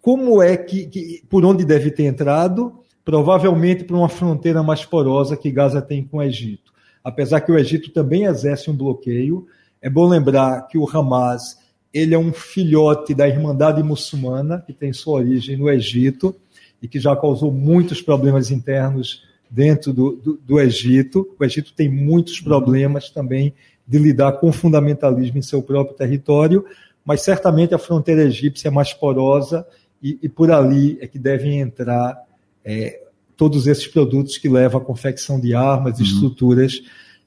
[0.02, 2.80] como é que, que, por onde deve ter entrado?
[3.04, 6.72] Provavelmente por uma fronteira mais porosa que Gaza tem com o Egito.
[7.04, 9.46] Apesar que o Egito também exerce um bloqueio,
[9.82, 11.60] é bom lembrar que o Hamas
[11.94, 16.34] ele é um filhote da Irmandade Muçulmana que tem sua origem no Egito
[16.82, 21.30] e que já causou muitos problemas internos dentro do, do, do Egito.
[21.38, 23.54] O Egito tem muitos problemas também
[23.86, 26.66] de lidar com o fundamentalismo em seu próprio território,
[27.04, 29.68] mas certamente a fronteira egípcia é mais porosa
[30.02, 32.18] e, e por ali é que devem entrar
[32.64, 33.02] é,
[33.36, 36.08] todos esses produtos que levam à confecção de armas e uhum.
[36.08, 36.82] estruturas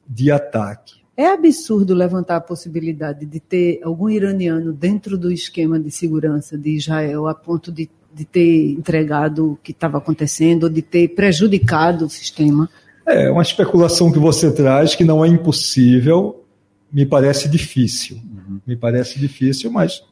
[0.09, 1.05] de ataque.
[1.17, 6.71] É absurdo levantar a possibilidade de ter algum iraniano dentro do esquema de segurança de
[6.71, 12.07] Israel a ponto de, de ter entregado o que estava acontecendo, ou de ter prejudicado
[12.07, 12.69] o sistema?
[13.07, 16.45] É uma especulação que você traz que não é impossível,
[16.93, 18.17] me parece difícil.
[18.17, 18.61] Uhum.
[18.67, 20.03] Me parece difícil, mas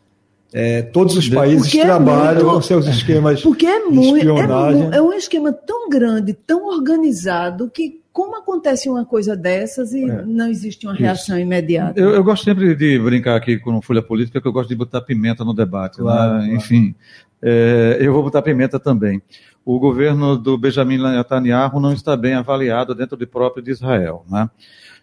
[0.53, 4.91] é, todos os países é trabalham com seus esquemas porque é muito, espionagem.
[4.93, 10.05] É, é, um esquema tão grande, tão organizado, que como acontece uma coisa dessas e
[10.05, 10.23] é.
[10.27, 11.47] não existe uma reação Isso.
[11.47, 11.99] imediata?
[11.99, 15.01] Eu, eu, gosto sempre de brincar aqui com Folha Política, que eu gosto de botar
[15.01, 15.99] pimenta no debate.
[15.99, 16.05] Né?
[16.05, 16.39] Claro, né?
[16.41, 16.55] claro.
[16.55, 16.95] Enfim,
[17.43, 19.21] é, eu vou botar pimenta também.
[19.65, 24.25] O governo do Benjamin Netanyahu não está bem avaliado dentro do próprio de Israel.
[24.31, 24.49] Né?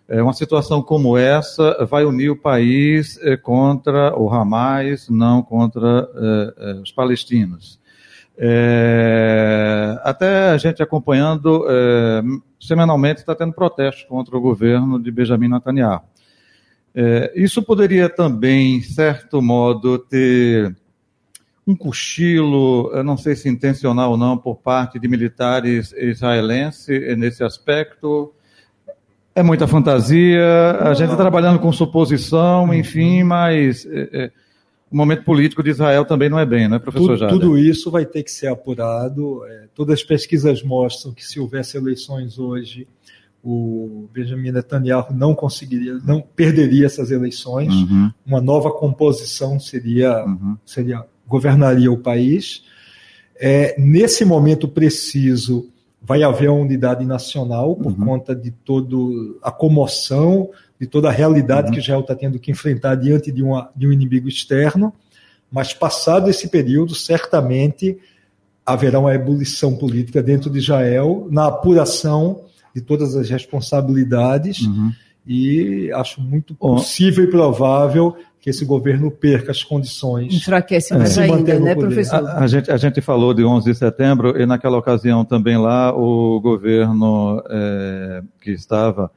[0.08, 6.08] É, uma situação como essa vai unir o país é, contra o Hamas, não contra
[6.82, 7.78] os palestinos.
[10.02, 11.66] Até a gente acompanhando,
[12.58, 16.02] semanalmente está tendo protestos contra o governo de Benjamin Netanyahu.
[17.36, 20.74] Isso poderia também, certo modo, ter
[21.70, 27.44] um cochilo, eu não sei se intencional ou não, por parte de militares israelenses nesse
[27.44, 28.34] aspecto,
[29.36, 34.32] é muita fantasia, a gente está trabalhando com suposição, enfim, mas é, é,
[34.92, 37.92] o momento político de Israel também não é bem, não é, professor tudo, Tudo isso
[37.92, 39.46] vai ter que ser apurado.
[39.46, 42.88] É, todas as pesquisas mostram que se houvesse eleições hoje,
[43.44, 47.74] o Benjamin Netanyahu não conseguiria, não perderia essas eleições.
[47.74, 48.12] Uhum.
[48.26, 50.58] Uma nova composição seria, uhum.
[50.66, 52.64] seria governaria o país.
[53.40, 55.70] É, nesse momento preciso,
[56.02, 58.06] vai haver uma unidade nacional por uhum.
[58.06, 58.96] conta de toda
[59.42, 60.50] a comoção,
[60.80, 61.74] de toda a realidade uhum.
[61.74, 64.94] que Israel está tendo que enfrentar diante de, uma, de um inimigo externo.
[65.52, 67.98] Mas passado esse período, certamente
[68.66, 72.42] haverá uma ebulição política dentro de Israel na apuração
[72.76, 74.62] de todas as responsabilidades.
[74.62, 74.92] Uhum.
[75.28, 80.34] e acho muito possível e provável que esse governo perca as condições.
[80.34, 81.24] Enfraquece mais é.
[81.24, 82.26] ainda, né, professor?
[82.26, 85.94] A, a, gente, a gente falou de 11 de setembro e naquela ocasião também lá
[85.94, 89.12] o governo é, que estava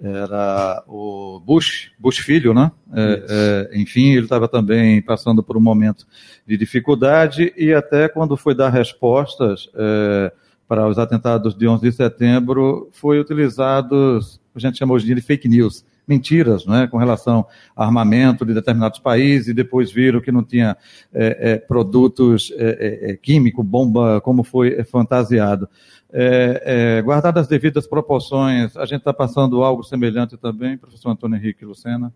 [0.00, 2.70] era o Bush, Bush filho, né?
[2.94, 6.06] É, é, enfim, ele estava também passando por um momento
[6.46, 10.32] de dificuldade e até quando foi dar respostas é,
[10.68, 15.48] para os atentados de 11 de setembro, foi utilizados, a gente chama hoje de fake
[15.48, 17.46] news, mentiras né, com relação
[17.76, 20.76] ao armamento de determinados países, e depois viram que não tinha
[21.12, 25.68] é, é, produtos é, é, é químicos, bomba, como foi fantasiado.
[26.10, 31.66] É, guardadas as devidas proporções, a gente está passando algo semelhante também, professor Antônio Henrique
[31.66, 32.12] Lucena?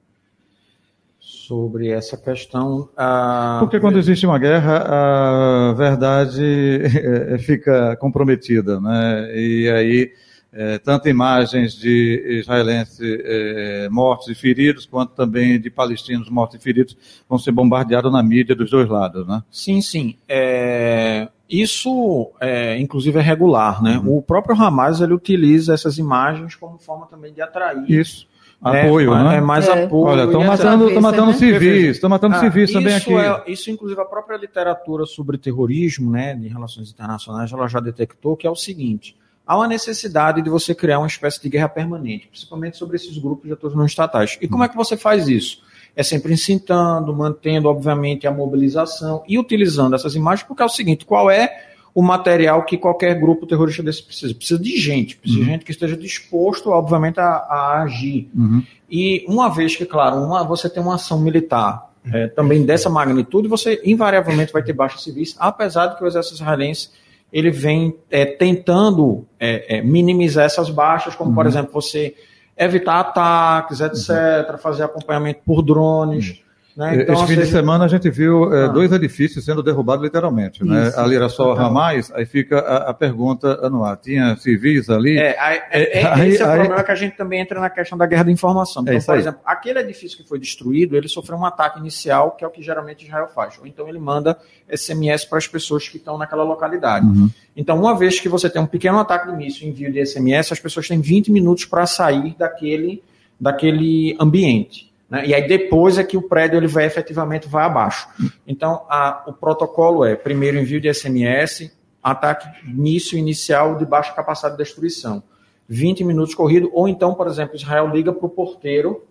[1.20, 2.88] Sobre essa questão.
[2.97, 3.59] A...
[3.61, 6.80] Porque quando existe uma guerra, a verdade
[7.40, 9.30] fica comprometida, né?
[9.36, 10.12] E aí
[10.53, 16.62] é, tanto imagens de israelenses é, mortos e feridos, quanto também de palestinos mortos e
[16.62, 16.96] feridos,
[17.28, 19.42] vão ser bombardeados na mídia dos dois lados, né?
[19.50, 20.16] Sim, sim.
[20.28, 23.98] É, isso, é, inclusive, é regular, né?
[23.98, 24.18] Uhum.
[24.18, 27.90] O próprio Hamas, ele utiliza essas imagens como forma também de atrair...
[27.90, 28.30] Isso.
[28.64, 29.36] É, apoio, é, né?
[29.38, 29.84] É mais é.
[29.84, 30.05] apoio.
[30.05, 31.32] Olha, estão matando, matando né?
[31.32, 33.12] civis, estão matando ah, civis também aqui.
[33.12, 38.36] É, isso, inclusive, a própria literatura sobre terrorismo, né, de relações internacionais, ela já detectou
[38.36, 39.16] que é o seguinte:
[39.47, 43.47] há uma necessidade de você criar uma espécie de guerra permanente, principalmente sobre esses grupos
[43.47, 44.38] de atores não estatais.
[44.40, 45.62] E como é que você faz isso?
[45.95, 51.05] É sempre incitando, mantendo, obviamente, a mobilização e utilizando essas imagens, porque é o seguinte:
[51.05, 54.34] qual é o material que qualquer grupo terrorista desse precisa?
[54.34, 55.47] Precisa de gente, precisa uhum.
[55.47, 58.30] de gente que esteja disposto, obviamente, a, a agir.
[58.34, 58.62] Uhum.
[58.90, 63.47] E uma vez que, claro, uma, você tem uma ação militar é, também dessa magnitude,
[63.47, 66.88] você invariavelmente vai ter baixas civis, apesar de que o exército israelense
[67.33, 71.37] ele vem é, tentando é, é, minimizar essas baixas, como, uhum.
[71.37, 72.14] por exemplo, você
[72.57, 74.59] evitar ataques, etc., uhum.
[74.59, 76.28] fazer acompanhamento por drones.
[76.28, 76.41] Uhum.
[76.77, 77.03] Né?
[77.03, 78.68] Então, Esse fim de semana a gente viu é, ah.
[78.68, 80.64] dois edifícios sendo derrubados literalmente.
[80.64, 80.93] Né?
[80.97, 83.97] Ali era só então, Ramais, aí fica a, a, pergunta ar.
[83.99, 85.18] Tinha civis ali?
[85.18, 87.68] É, aí, é, é, aí, esse é o problema que a gente também entra na
[87.68, 88.83] questão da guerra da informação.
[88.83, 92.47] Então, por exemplo, aquele edifício que foi destruído, ele sofreu um ataque inicial, que é
[92.47, 93.59] o que geralmente Israel faz.
[93.59, 94.39] Ou então ele manda
[94.75, 97.07] SMS para as pessoas que estão naquela localidade.
[97.07, 97.29] Uhum.
[97.55, 100.61] Então, uma vez que você tem um pequeno ataque de míssil envio de SMS, as
[100.61, 103.03] pessoas têm 20 minutos para sair daquele,
[103.39, 104.91] daquele ambiente.
[105.12, 105.26] Né?
[105.26, 108.08] E aí depois é que o prédio ele vai efetivamente vai abaixo.
[108.46, 111.70] Então a, o protocolo é primeiro envio de SMS,
[112.02, 115.22] ataque início inicial de baixa capacidade de destruição.
[115.68, 119.04] 20 minutos corrido, ou então, por exemplo, Israel liga para o porteiro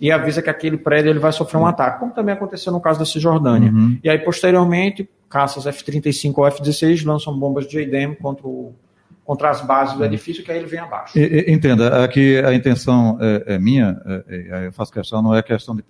[0.00, 2.98] e avisa que aquele prédio ele vai sofrer um ataque, como também aconteceu no caso
[2.98, 3.70] da Cisjordânia.
[3.70, 3.98] Uhum.
[4.02, 8.72] E aí, posteriormente, caças F-35 ou F-16 lançam bombas de JDAM contra o
[9.24, 10.06] contra as bases do uhum.
[10.06, 11.18] edifício, que aí ele vem abaixo.
[11.18, 15.74] Entenda, aqui a intenção é, é minha, é, é, eu faço questão, não é questão
[15.74, 15.82] de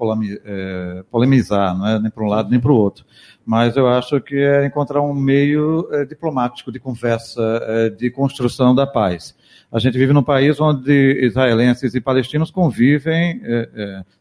[0.44, 3.04] é, polemizar, não é nem para um lado nem para o outro,
[3.44, 8.72] mas eu acho que é encontrar um meio é, diplomático de conversa, é, de construção
[8.72, 9.34] da paz.
[9.72, 13.40] A gente vive num país onde israelenses e palestinos convivem,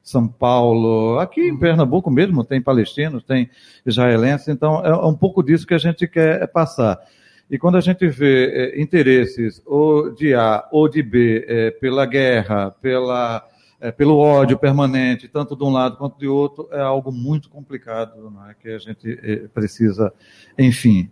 [0.01, 3.47] São Paulo, aqui em Pernambuco mesmo tem palestinos, tem
[3.85, 6.99] israelenses, então é um pouco disso que a gente quer passar.
[7.49, 12.05] E quando a gente vê é, interesses ou de A ou de B é, pela
[12.05, 13.45] guerra, pela,
[13.81, 18.33] é, pelo ódio permanente, tanto de um lado quanto de outro, é algo muito complicado,
[18.49, 18.53] é?
[18.59, 19.17] que a gente
[19.53, 20.11] precisa,
[20.57, 21.11] enfim,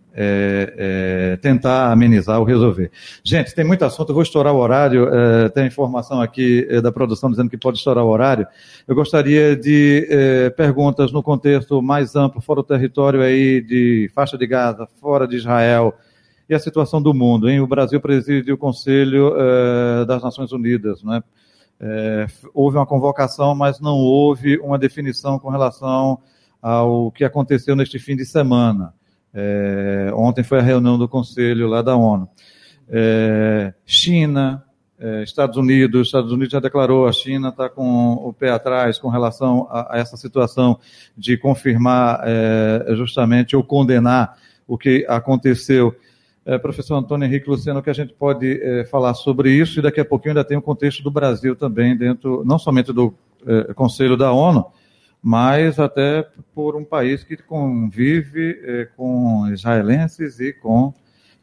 [1.42, 2.90] tentar amenizar ou resolver.
[3.22, 5.06] Gente, tem muito assunto, eu vou estourar o horário,
[5.54, 8.46] tem informação aqui da produção dizendo que pode estourar o horário.
[8.88, 14.46] Eu gostaria de perguntas no contexto mais amplo, fora o território aí de faixa de
[14.46, 15.94] Gaza, fora de Israel,
[16.48, 17.48] e a situação do mundo.
[17.48, 17.60] Hein?
[17.60, 21.02] O Brasil preside o Conselho eh, das Nações Unidas.
[21.02, 21.22] Né?
[21.80, 26.20] É, houve uma convocação, mas não houve uma definição com relação
[26.60, 28.94] ao que aconteceu neste fim de semana.
[29.34, 32.28] É, ontem foi a reunião do Conselho lá da ONU.
[33.86, 34.62] China,
[35.24, 39.66] Estados Unidos, Estados Unidos já declarou, a China está com o pé atrás com relação
[39.70, 40.78] a, a essa situação
[41.16, 42.22] de confirmar
[42.94, 44.36] justamente ou condenar
[44.68, 45.96] o que aconteceu
[46.44, 50.00] é, professor Antônio Henrique Luciano, que a gente pode é, falar sobre isso, e daqui
[50.00, 53.14] a pouquinho ainda tem o contexto do Brasil também, dentro, não somente do
[53.46, 54.66] é, Conselho da ONU,
[55.22, 60.92] mas até por um país que convive é, com israelenses e com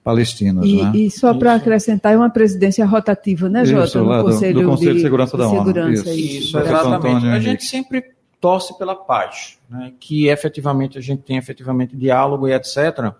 [0.04, 0.68] palestinos.
[0.68, 0.91] E, né?
[0.93, 4.00] e só para acrescentar, é uma presidência rotativa, né, Jota?
[4.00, 5.58] No Conselho, do, Conselho de, de Segurança da ONU.
[5.60, 7.28] Segurança, isso, isso, isso exatamente.
[7.28, 8.04] A gente sempre
[8.41, 13.14] torce pela paz, né, que efetivamente a gente tem efetivamente diálogo e etc.,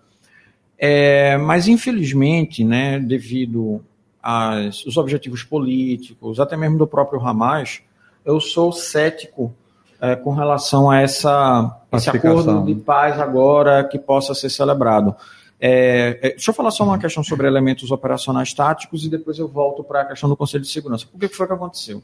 [0.82, 3.82] é, mas, infelizmente, né, devido
[4.22, 7.82] as, os objetivos políticos, até mesmo do próprio Hamas,
[8.24, 9.54] eu sou cético
[10.00, 15.14] é, com relação a essa, esse acordo de paz agora que possa ser celebrado.
[15.60, 19.46] É, é, deixa eu falar só uma questão sobre elementos operacionais táticos e depois eu
[19.46, 21.06] volto para a questão do Conselho de Segurança.
[21.06, 22.02] Por que foi que aconteceu?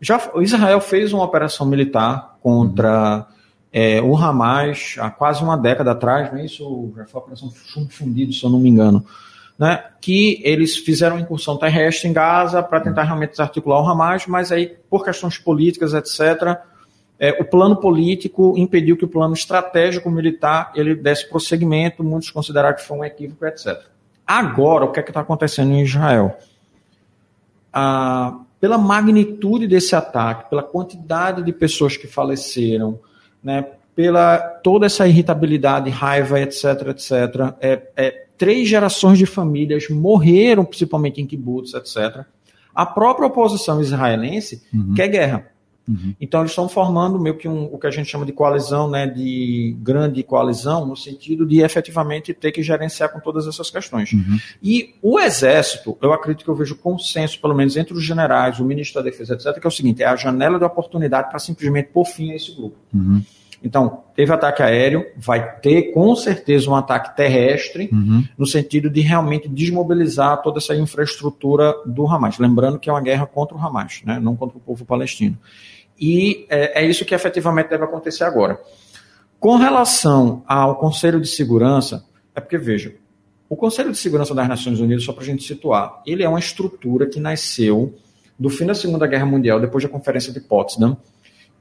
[0.00, 3.26] Já, Israel fez uma operação militar contra
[3.78, 6.90] é, o Hamas há quase uma década atrás, não é isso?
[6.96, 7.50] Já foi a operação
[7.90, 9.04] Fundido, se eu não me engano.
[9.58, 14.50] Né, que eles fizeram incursão terrestre em Gaza para tentar realmente desarticular o Hamas, mas
[14.50, 16.58] aí, por questões políticas, etc.,
[17.18, 22.76] é, o plano político impediu que o plano estratégico militar ele desse prosseguimento, muitos consideraram
[22.76, 23.78] que foi um equívoco, etc.
[24.26, 26.34] Agora, o que é está acontecendo em Israel?
[27.70, 32.98] Ah, pela magnitude desse ataque, pela quantidade de pessoas que faleceram,
[33.42, 37.12] né, pela toda essa irritabilidade, raiva, etc., etc.,
[37.60, 42.24] é, é, três gerações de famílias morreram, principalmente em kibbutz, etc.,
[42.74, 44.92] a própria oposição israelense uhum.
[44.94, 45.46] quer guerra.
[45.88, 46.14] Uhum.
[46.20, 49.06] Então eles estão formando meio que um, o que a gente chama de coalizão, né,
[49.06, 54.12] de grande coalizão, no sentido de efetivamente ter que gerenciar com todas essas questões.
[54.12, 54.38] Uhum.
[54.62, 58.64] E o Exército, eu acredito que eu vejo consenso, pelo menos entre os generais, o
[58.64, 61.90] ministro da Defesa, etc., que é o seguinte: é a janela de oportunidade para simplesmente
[61.92, 62.76] pôr fim a esse grupo.
[62.92, 63.22] Uhum.
[63.62, 68.24] Então, teve ataque aéreo, vai ter com certeza um ataque terrestre, uhum.
[68.36, 72.38] no sentido de realmente desmobilizar toda essa infraestrutura do Hamas.
[72.38, 74.20] Lembrando que é uma guerra contra o Hamas, né?
[74.20, 75.36] não contra o povo palestino.
[75.98, 78.60] E é, é isso que efetivamente deve acontecer agora.
[79.38, 82.94] Com relação ao Conselho de Segurança, é porque, veja,
[83.48, 86.38] o Conselho de Segurança das Nações Unidas, só para a gente situar, ele é uma
[86.38, 87.94] estrutura que nasceu
[88.38, 90.96] do fim da Segunda Guerra Mundial, depois da Conferência de Potsdam,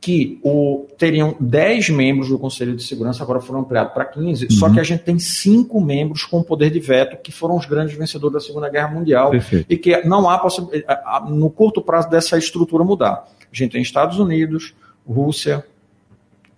[0.02, 4.52] que o, teriam 10 membros do Conselho de Segurança, agora foram ampliados para 15, uhum.
[4.52, 7.98] só que a gente tem cinco membros com poder de veto, que foram os grandes
[7.98, 9.66] vencedores da Segunda Guerra Mundial, Perfeito.
[9.68, 13.28] e que não há possibilidade, no curto prazo dessa estrutura mudar.
[13.56, 14.74] A gente tem Estados Unidos,
[15.08, 15.66] Rússia,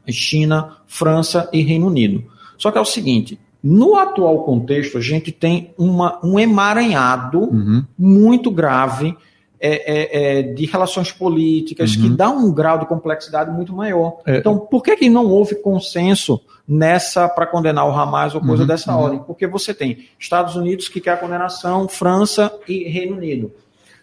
[0.10, 2.24] China, França e Reino Unido.
[2.58, 7.86] Só que é o seguinte, no atual contexto, a gente tem uma, um emaranhado uhum.
[7.98, 9.16] muito grave
[9.60, 12.02] é, é, é, de relações políticas uhum.
[12.02, 14.20] que dá um grau de complexidade muito maior.
[14.26, 14.38] É.
[14.38, 18.68] Então, por que, que não houve consenso nessa para condenar o Hamas ou coisa uhum.
[18.68, 19.02] dessa uhum.
[19.02, 19.20] ordem?
[19.20, 23.52] Porque você tem Estados Unidos que quer a condenação, França e Reino Unido.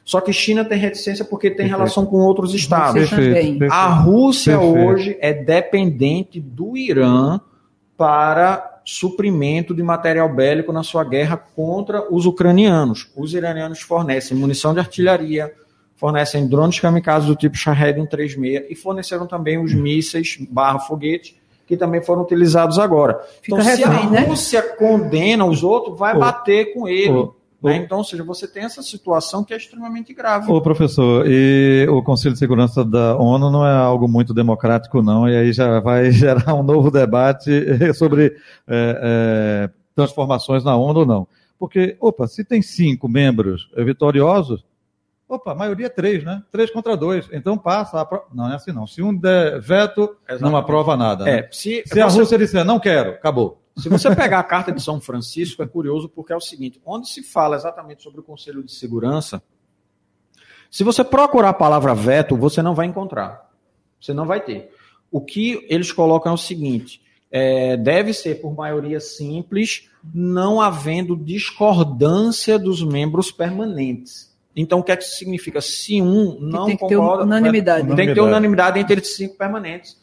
[0.04, 1.76] Só que China tem reticência porque tem Perfeito.
[1.76, 3.08] relação com outros estados.
[3.08, 3.64] Perfeito.
[3.70, 7.40] A Rússia hoje é dependente do Irã
[7.96, 13.10] para suprimento de material bélico na sua guerra contra os ucranianos.
[13.16, 15.52] Os iranianos fornecem munição de artilharia,
[15.96, 21.76] fornecem drones kamikaze do tipo Shahed 136 e forneceram também os mísseis barra foguete que
[21.78, 23.18] também foram utilizados agora.
[23.40, 24.20] Fica então, se a né?
[24.20, 24.68] Rússia né?
[24.68, 27.30] condena os outros, vai bater com ele.
[27.70, 27.76] Né?
[27.76, 30.50] Então, ou seja, você tem essa situação que é extremamente grave.
[30.52, 35.28] Ô, professor, e o Conselho de Segurança da ONU não é algo muito democrático, não,
[35.28, 37.50] e aí já vai gerar um novo debate
[37.94, 38.36] sobre
[38.68, 41.28] é, é, transformações na ONU ou não.
[41.58, 44.62] Porque, opa, se tem cinco membros vitoriosos,
[45.26, 46.42] opa, a maioria é três, né?
[46.50, 47.28] Três contra dois.
[47.32, 48.00] Então passa.
[48.00, 48.24] A pro...
[48.34, 48.86] Não é assim, não.
[48.86, 50.42] Se um der veto, Exatamente.
[50.42, 51.24] não aprova nada.
[51.24, 51.38] Né?
[51.38, 53.63] É, se, se a Rússia disser não quero, acabou.
[53.76, 57.08] Se você pegar a carta de São Francisco, é curioso porque é o seguinte: onde
[57.08, 59.42] se fala exatamente sobre o Conselho de Segurança,
[60.70, 63.50] se você procurar a palavra veto, você não vai encontrar.
[64.00, 64.70] Você não vai ter.
[65.10, 67.00] O que eles colocam é o seguinte:
[67.30, 74.32] é, deve ser por maioria simples, não havendo discordância dos membros permanentes.
[74.56, 75.60] Então, o que é que isso significa?
[75.60, 77.96] Se um não tem que concorda, ter unanimidade.
[77.96, 79.96] tem que ter unanimidade entre esses cinco permanentes.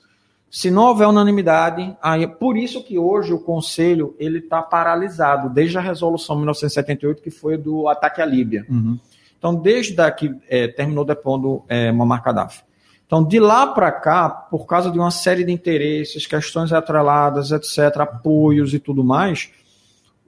[0.52, 5.78] Se não houver unanimidade, aí, por isso que hoje o Conselho ele está paralisado, desde
[5.78, 8.66] a resolução 1978, que foi do ataque à Líbia.
[8.70, 9.00] Uhum.
[9.40, 12.64] Então, desde que é, terminou depondo é, Muammar Gaddafi.
[13.08, 18.02] Então, de lá para cá, por causa de uma série de interesses, questões atreladas, etc.,
[18.02, 19.52] apoios e tudo mais,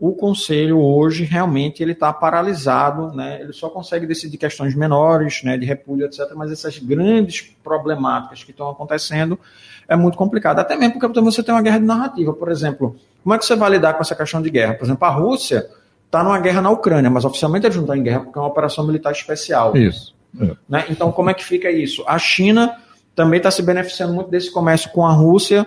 [0.05, 3.39] o conselho hoje realmente ele está paralisado, né?
[3.39, 6.29] Ele só consegue decidir questões menores, né, de repúdio, etc.
[6.35, 9.39] Mas essas grandes problemáticas que estão acontecendo
[9.87, 10.59] é muito complicado.
[10.59, 12.97] Até mesmo porque você tem uma guerra de narrativa, por exemplo.
[13.23, 14.73] Como é que você vai lidar com essa questão de guerra?
[14.73, 15.69] Por exemplo, a Rússia
[16.05, 18.49] está numa guerra na Ucrânia, mas oficialmente eles não estão em guerra porque é uma
[18.49, 19.73] operação militar especial.
[19.77, 20.13] Isso.
[20.37, 20.53] É.
[20.67, 20.85] Né?
[20.89, 22.03] Então, como é que fica isso?
[22.05, 22.75] A China
[23.15, 25.65] também está se beneficiando muito desse comércio com a Rússia,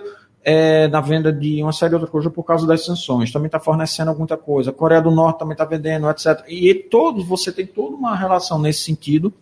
[0.49, 3.29] é, na venda de uma série de outras coisas por causa das sanções.
[3.33, 4.69] Também está fornecendo muita coisa.
[4.69, 6.41] A Coreia do Norte também está vendendo, etc.
[6.47, 9.33] E todos, você tem toda uma relação nesse sentido,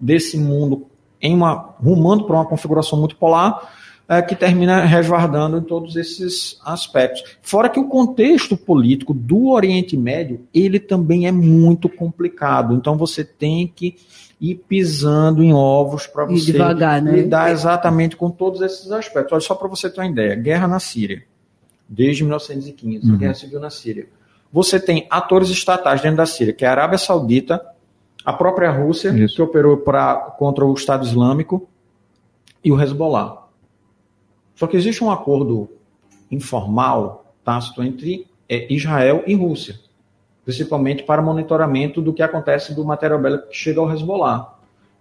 [0.00, 0.86] desse mundo
[1.20, 3.70] em uma rumando para uma configuração muito polar
[4.08, 7.24] é, que termina resguardando em todos esses aspectos.
[7.42, 12.74] Fora que o contexto político do Oriente Médio, ele também é muito complicado.
[12.74, 13.96] Então você tem que
[14.40, 17.12] ir pisando em ovos para você devagar, né?
[17.12, 19.32] lidar exatamente com todos esses aspectos.
[19.32, 21.22] Olha, só para você ter uma ideia, guerra na Síria,
[21.88, 23.16] desde 1915, uhum.
[23.16, 24.06] guerra civil na Síria.
[24.52, 27.64] Você tem atores estatais dentro da Síria, que é a Arábia Saudita,
[28.24, 29.36] a própria Rússia, Isso.
[29.36, 31.68] que operou pra, contra o Estado Islâmico,
[32.62, 33.45] e o Hezbollah.
[34.56, 35.68] Só que existe um acordo
[36.30, 39.78] informal, tácito, entre é, Israel e Rússia,
[40.44, 44.54] principalmente para monitoramento do que acontece do material bélico que chega ao Hezbollah.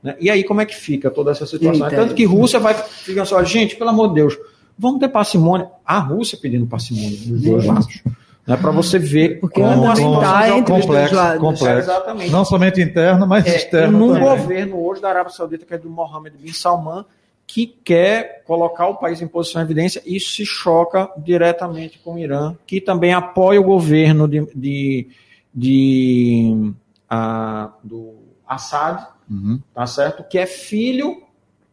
[0.03, 0.15] Né?
[0.19, 1.85] E aí, como é que fica toda essa situação?
[1.85, 1.95] Eita.
[1.95, 4.37] Tanto que Rússia vai ficar só, gente, pelo amor de Deus,
[4.77, 5.69] vamos ter parcimônia.
[5.85, 8.03] A Rússia pedindo parcimônia dos dois lados.
[8.45, 11.67] Né, para você ver Porque como a situação entre complexo, complexo.
[11.67, 12.31] É, exatamente.
[12.31, 13.97] Não somente interno, mas é, externo.
[13.97, 17.05] Num governo hoje da Arábia Saudita, que é do Mohammed bin Salman,
[17.55, 22.19] que quer colocar o país em posição de evidência, isso se choca diretamente com o
[22.19, 25.07] Irã, que também apoia o governo de, de,
[25.53, 26.73] de
[27.09, 29.61] a, do Assad, uhum.
[29.73, 30.21] tá certo?
[30.25, 31.23] Que é filho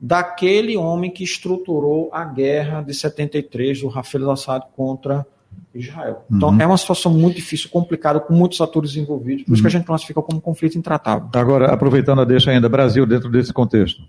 [0.00, 5.26] daquele homem que estruturou a guerra de 73 do Rafael Assad contra
[5.74, 6.24] Israel.
[6.30, 6.60] Então uhum.
[6.60, 9.54] é uma situação muito difícil, complicada, com muitos atores envolvidos, por uhum.
[9.54, 9.78] isso que a uhum.
[9.78, 11.28] gente classifica como conflito intratável.
[11.34, 14.04] Agora, aproveitando a deixa ainda, Brasil dentro desse contexto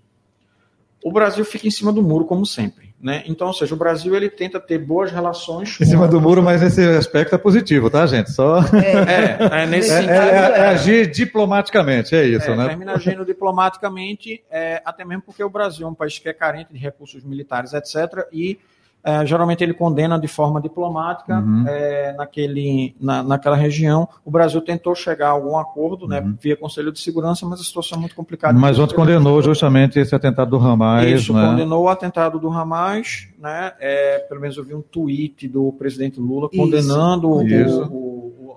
[1.04, 2.94] o Brasil fica em cima do muro, como sempre.
[3.04, 3.22] Né?
[3.28, 5.78] Então, ou seja, o Brasil ele tenta ter boas relações.
[5.82, 8.32] Em cima do muro, mas nesse aspecto é positivo, tá, gente?
[8.32, 8.62] Só.
[8.62, 12.70] É, é, é nesse é, sentido, é, é, é, agir diplomaticamente, é isso, né?
[12.70, 14.42] Termina agindo diplomaticamente,
[14.86, 18.26] até mesmo porque o Brasil é um país que é carente de recursos militares, etc.
[18.32, 18.58] E
[19.04, 21.66] é, geralmente ele condena de forma diplomática uhum.
[21.68, 24.08] é, naquele, na, naquela região.
[24.24, 26.38] O Brasil tentou chegar a algum acordo né, uhum.
[26.40, 28.58] via Conselho de Segurança, mas a situação é muito complicada.
[28.58, 31.06] Mas ontem condenou justamente esse atentado do Hamas.
[31.06, 31.48] Isso, né?
[31.48, 33.28] condenou o atentado do Hamas.
[33.38, 37.84] Né, é, pelo menos eu vi um tweet do presidente Lula condenando Isso.
[37.92, 38.03] O, o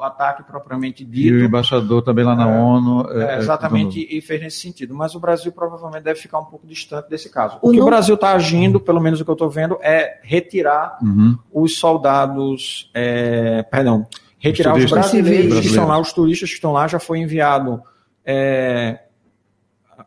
[0.02, 1.34] ataque propriamente dito.
[1.34, 3.10] E o embaixador também lá na é, ONU.
[3.10, 4.94] É, é exatamente, é, e fez nesse sentido.
[4.94, 7.58] Mas o Brasil provavelmente deve ficar um pouco distante desse caso.
[7.62, 7.84] O, o que não...
[7.84, 11.38] o Brasil está agindo, pelo menos o que eu estou vendo, é retirar uhum.
[11.52, 14.06] os soldados, é, perdão,
[14.38, 17.18] retirar os, os brasileiros, brasileiros, que estão lá, os turistas que estão lá, já foi
[17.18, 17.82] enviado.
[18.24, 19.00] É,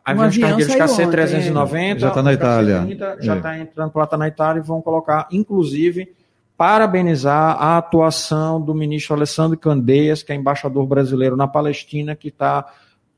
[0.04, 1.98] aviões um cargueiros KC-390.
[1.98, 2.86] Já está na Itália.
[3.20, 6.14] já está entrando para lá, está na Itália e vão colocar, inclusive,
[6.60, 12.66] parabenizar a atuação do ministro Alessandro Candeias, que é embaixador brasileiro na Palestina, que está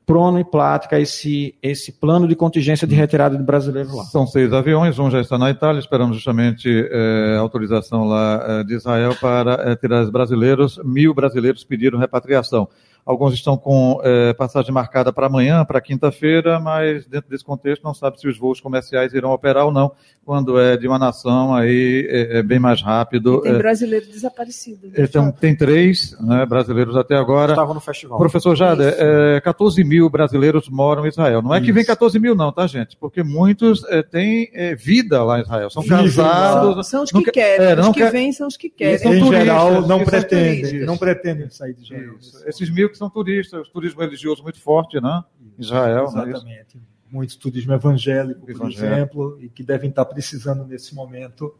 [0.05, 4.03] prono e plática esse, esse plano de contingência de retirada de brasileiros lá.
[4.05, 8.75] São seis aviões, um já está na Itália, esperamos justamente é, autorização lá é, de
[8.75, 10.79] Israel para é, tirar os brasileiros.
[10.81, 12.69] Mil brasileiros pediram repatriação.
[13.05, 13.99] Alguns estão com
[14.37, 18.61] passagem marcada para amanhã, para quinta-feira, mas dentro desse contexto não sabe se os voos
[18.61, 19.91] comerciais irão operar ou não.
[20.25, 23.39] Quando é de uma nação, aí é, é bem mais rápido.
[23.39, 24.87] E tem é, brasileiro desaparecido.
[24.87, 24.93] Né?
[24.99, 27.51] Então, tem três né, brasileiros até agora.
[27.51, 28.17] Estavam no festival.
[28.17, 31.41] Professor Jada, é, 14 mil brasileiros moram em Israel.
[31.41, 31.65] Não é Isso.
[31.65, 32.95] que vem 14 mil, não, tá, gente?
[32.95, 35.69] Porque muitos é, têm é, vida lá em Israel.
[35.69, 36.87] São casados.
[36.87, 37.65] São, são os que querem.
[37.65, 38.11] É, os que quer...
[38.11, 38.97] vêm são os que querem.
[38.99, 42.13] São em turistas, geral, não pretendem, não pretendem sair de Israel.
[42.45, 45.21] Esses mil que são turistas, turismo religioso muito forte, né?
[45.59, 46.05] Israel.
[46.05, 46.77] É Exatamente.
[46.77, 51.53] É muito turismo evangélico, por exemplo, e que devem estar precisando nesse momento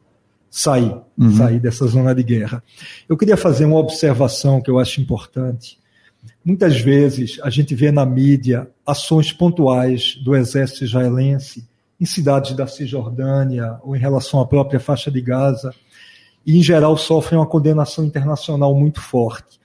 [0.50, 1.32] sair, uhum.
[1.38, 2.64] sair dessa zona de guerra.
[3.08, 5.80] Eu queria fazer uma observação que eu acho importante.
[6.44, 11.68] Muitas vezes a gente vê na mídia ações pontuais do exército israelense
[12.02, 15.74] em cidades da Cisjordânia ou em relação à própria faixa de Gaza,
[16.46, 19.60] e em geral sofrem uma condenação internacional muito forte.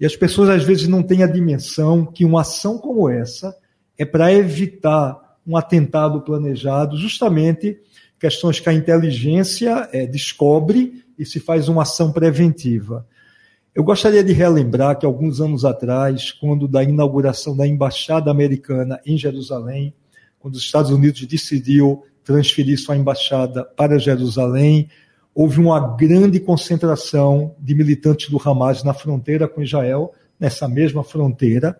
[0.00, 3.56] E as pessoas às vezes não têm a dimensão que uma ação como essa
[3.98, 7.78] é para evitar um atentado planejado, justamente
[8.18, 13.06] questões que a inteligência é, descobre e se faz uma ação preventiva.
[13.74, 19.18] Eu gostaria de relembrar que alguns anos atrás, quando da inauguração da embaixada americana em
[19.18, 19.94] Jerusalém,
[20.38, 24.88] quando os Estados Unidos decidiu transferir sua embaixada para Jerusalém,
[25.34, 31.78] houve uma grande concentração de militantes do Hamas na fronteira com Israel, nessa mesma fronteira,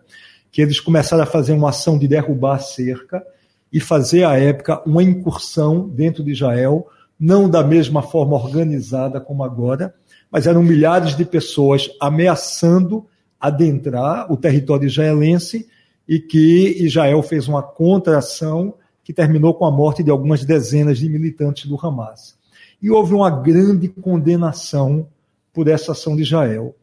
[0.51, 3.25] que eles começaram a fazer uma ação de derrubar a cerca
[3.71, 6.87] e fazer, à época, uma incursão dentro de Israel,
[7.19, 9.93] não da mesma forma organizada como agora,
[10.31, 13.05] mas eram milhares de pessoas ameaçando
[13.39, 15.67] adentrar o território israelense
[16.07, 21.09] e que Israel fez uma contra-ação que terminou com a morte de algumas dezenas de
[21.09, 22.37] militantes do Hamas
[22.81, 25.07] e houve uma grande condenação
[25.53, 26.75] por essa ação de Israel.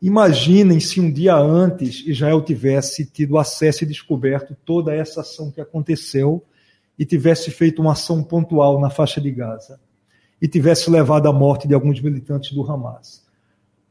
[0.00, 5.60] Imaginem se um dia antes Israel tivesse tido acesso e descoberto toda essa ação que
[5.60, 6.42] aconteceu
[6.98, 9.78] e tivesse feito uma ação pontual na faixa de Gaza.
[10.40, 13.22] e tivesse levado à morte de alguns militantes do Hamas.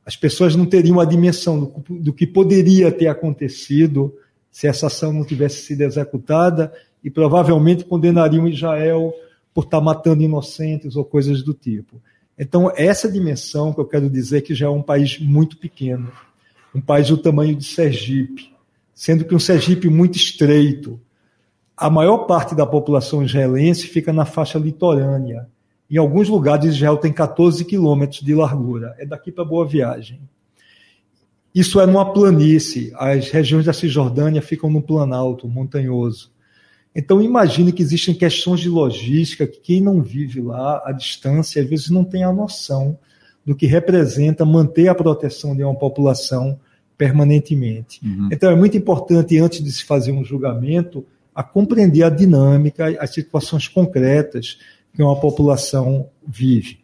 [0.03, 4.11] As pessoas não teriam a dimensão do, do que poderia ter acontecido
[4.51, 9.13] se essa ação não tivesse sido executada e provavelmente condenariam Israel
[9.53, 12.01] por estar matando inocentes ou coisas do tipo.
[12.39, 16.09] Então, essa dimensão que eu quero dizer que já é um país muito pequeno,
[16.73, 18.53] um país do tamanho de Sergipe,
[18.95, 20.97] sendo que um Sergipe muito estreito.
[21.75, 25.49] A maior parte da população israelense fica na faixa litorânea.
[25.91, 28.95] Em alguns lugares, Israel tem 14 quilômetros de largura.
[28.97, 30.21] É daqui para Boa Viagem.
[31.53, 32.93] Isso é numa planície.
[32.95, 36.31] As regiões da Cisjordânia ficam no planalto montanhoso.
[36.99, 41.69] Então, imagine que existem questões de logística que quem não vive lá, à distância, às
[41.69, 42.99] vezes não tem a noção
[43.45, 46.59] do que representa manter a proteção de uma população
[46.97, 48.01] permanentemente.
[48.03, 48.27] Uhum.
[48.29, 53.13] Então, é muito importante, antes de se fazer um julgamento, a compreender a dinâmica, as
[53.13, 54.59] situações concretas
[54.93, 56.79] que uma população vive.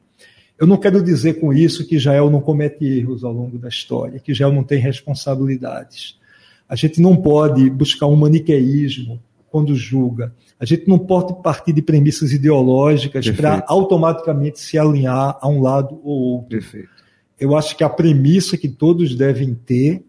[0.58, 4.18] Eu não quero dizer com isso que Israel não comete erros ao longo da história,
[4.18, 6.18] que Israel não tem responsabilidades.
[6.70, 9.20] A gente não pode buscar um maniqueísmo
[9.56, 10.36] quando julga.
[10.60, 15.98] A gente não pode partir de premissas ideológicas para automaticamente se alinhar a um lado
[16.04, 16.50] ou outro.
[16.50, 16.90] Perfeito.
[17.40, 20.04] Eu acho que a premissa que todos devem ter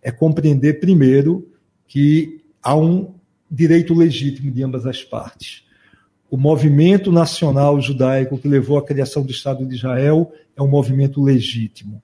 [0.00, 1.50] é compreender primeiro
[1.88, 3.12] que há um
[3.50, 5.64] direito legítimo de ambas as partes.
[6.30, 11.20] O movimento nacional judaico que levou à criação do Estado de Israel é um movimento
[11.20, 12.00] legítimo.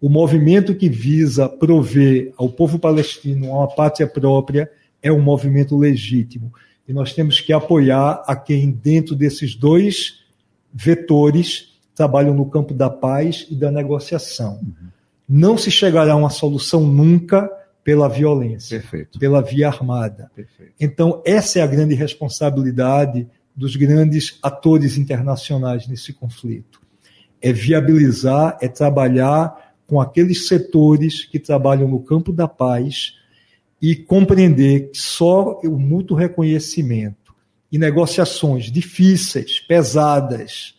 [0.00, 4.70] O movimento que visa prover ao povo palestino uma pátria própria
[5.02, 6.52] é um movimento legítimo.
[6.86, 10.24] E nós temos que apoiar a quem, dentro desses dois
[10.72, 14.60] vetores, trabalham no campo da paz e da negociação.
[14.62, 14.88] Uhum.
[15.28, 17.50] Não se chegará a uma solução nunca
[17.84, 19.18] pela violência, Perfeito.
[19.18, 20.30] pela via armada.
[20.34, 20.72] Perfeito.
[20.78, 26.80] Então, essa é a grande responsabilidade dos grandes atores internacionais nesse conflito.
[27.40, 33.17] É viabilizar, é trabalhar com aqueles setores que trabalham no campo da paz
[33.80, 37.34] e compreender que só o mútuo reconhecimento
[37.70, 40.74] e negociações difíceis, pesadas,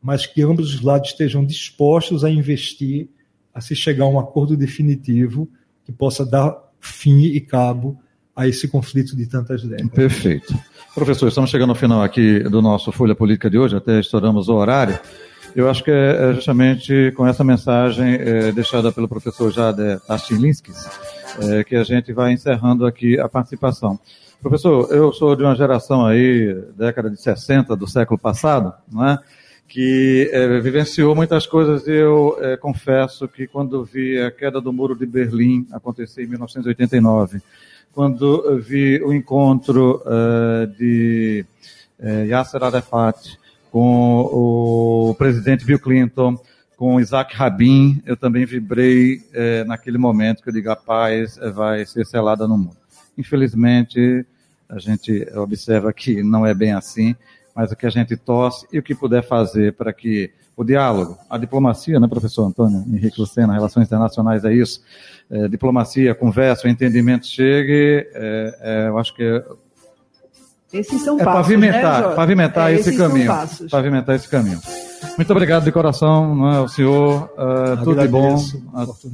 [0.00, 3.08] mas que ambos os lados estejam dispostos a investir
[3.52, 5.48] a se chegar a um acordo definitivo
[5.84, 7.98] que possa dar fim e cabo
[8.34, 9.90] a esse conflito de tantas décadas.
[9.92, 10.54] Perfeito.
[10.94, 14.54] Professor, estamos chegando ao final aqui do nosso Folha Política de hoje, até estouramos o
[14.54, 14.98] horário.
[15.56, 20.86] Eu acho que é, é justamente com essa mensagem é, deixada pelo professor Jade Astilinskis
[21.40, 23.98] é, que a gente vai encerrando aqui a participação.
[24.40, 29.18] Professor, eu sou de uma geração aí, década de 60 do século passado, não é?
[29.68, 31.86] que é, vivenciou muitas coisas.
[31.86, 37.40] Eu é, confesso que quando vi a queda do muro de Berlim acontecer em 1989,
[37.92, 41.44] quando vi o encontro é, de
[42.00, 43.38] é, Yasser Arafat
[43.70, 46.40] com o presidente Bill Clinton,
[46.78, 51.84] com Isaac Rabin, eu também vibrei é, naquele momento que eu digo, a paz vai
[51.84, 52.76] ser selada no mundo.
[53.18, 54.24] Infelizmente,
[54.68, 57.16] a gente observa que não é bem assim,
[57.52, 61.18] mas o que a gente torce e o que puder fazer para que o diálogo,
[61.28, 64.80] a diplomacia, né, professor Antônio Henrique Lucena, Relações Internacionais é isso,
[65.28, 69.42] é, diplomacia, conversa, o entendimento chegue, é, é, eu acho que
[70.72, 73.32] esses são é passos, pavimentar, né, pavimentar esse caminho,
[73.70, 74.60] pavimentar esse caminho.
[75.16, 77.30] Muito obrigado de coração, não é, ao senhor.
[77.36, 78.36] Uh, tudo de bom.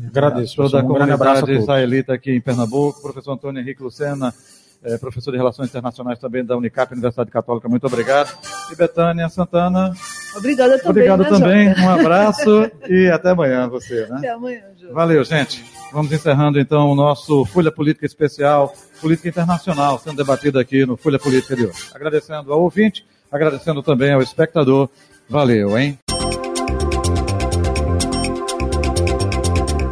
[0.08, 0.56] Agradeço.
[0.56, 3.00] Toda a um comunidade israelita aqui em Pernambuco.
[3.00, 4.34] Professor Antônio Henrique Lucena,
[4.82, 8.36] é, professor de Relações Internacionais também da Unicap, Universidade Católica, muito obrigado.
[8.70, 9.92] E Betânia Santana.
[10.36, 10.90] Obrigada também.
[10.90, 11.68] Obrigado né, também.
[11.68, 14.16] Um abraço e até amanhã você, né?
[14.18, 14.92] Até amanhã, Jô.
[14.92, 15.64] Valeu, gente.
[15.92, 21.18] Vamos encerrando então o nosso Folha Política Especial, Política Internacional, sendo debatido aqui no Folha
[21.18, 21.90] Política de hoje.
[21.94, 24.88] Agradecendo ao ouvinte, agradecendo também ao espectador.
[25.28, 25.98] Valeu, hein?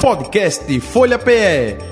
[0.01, 1.92] Podcast Folha PE.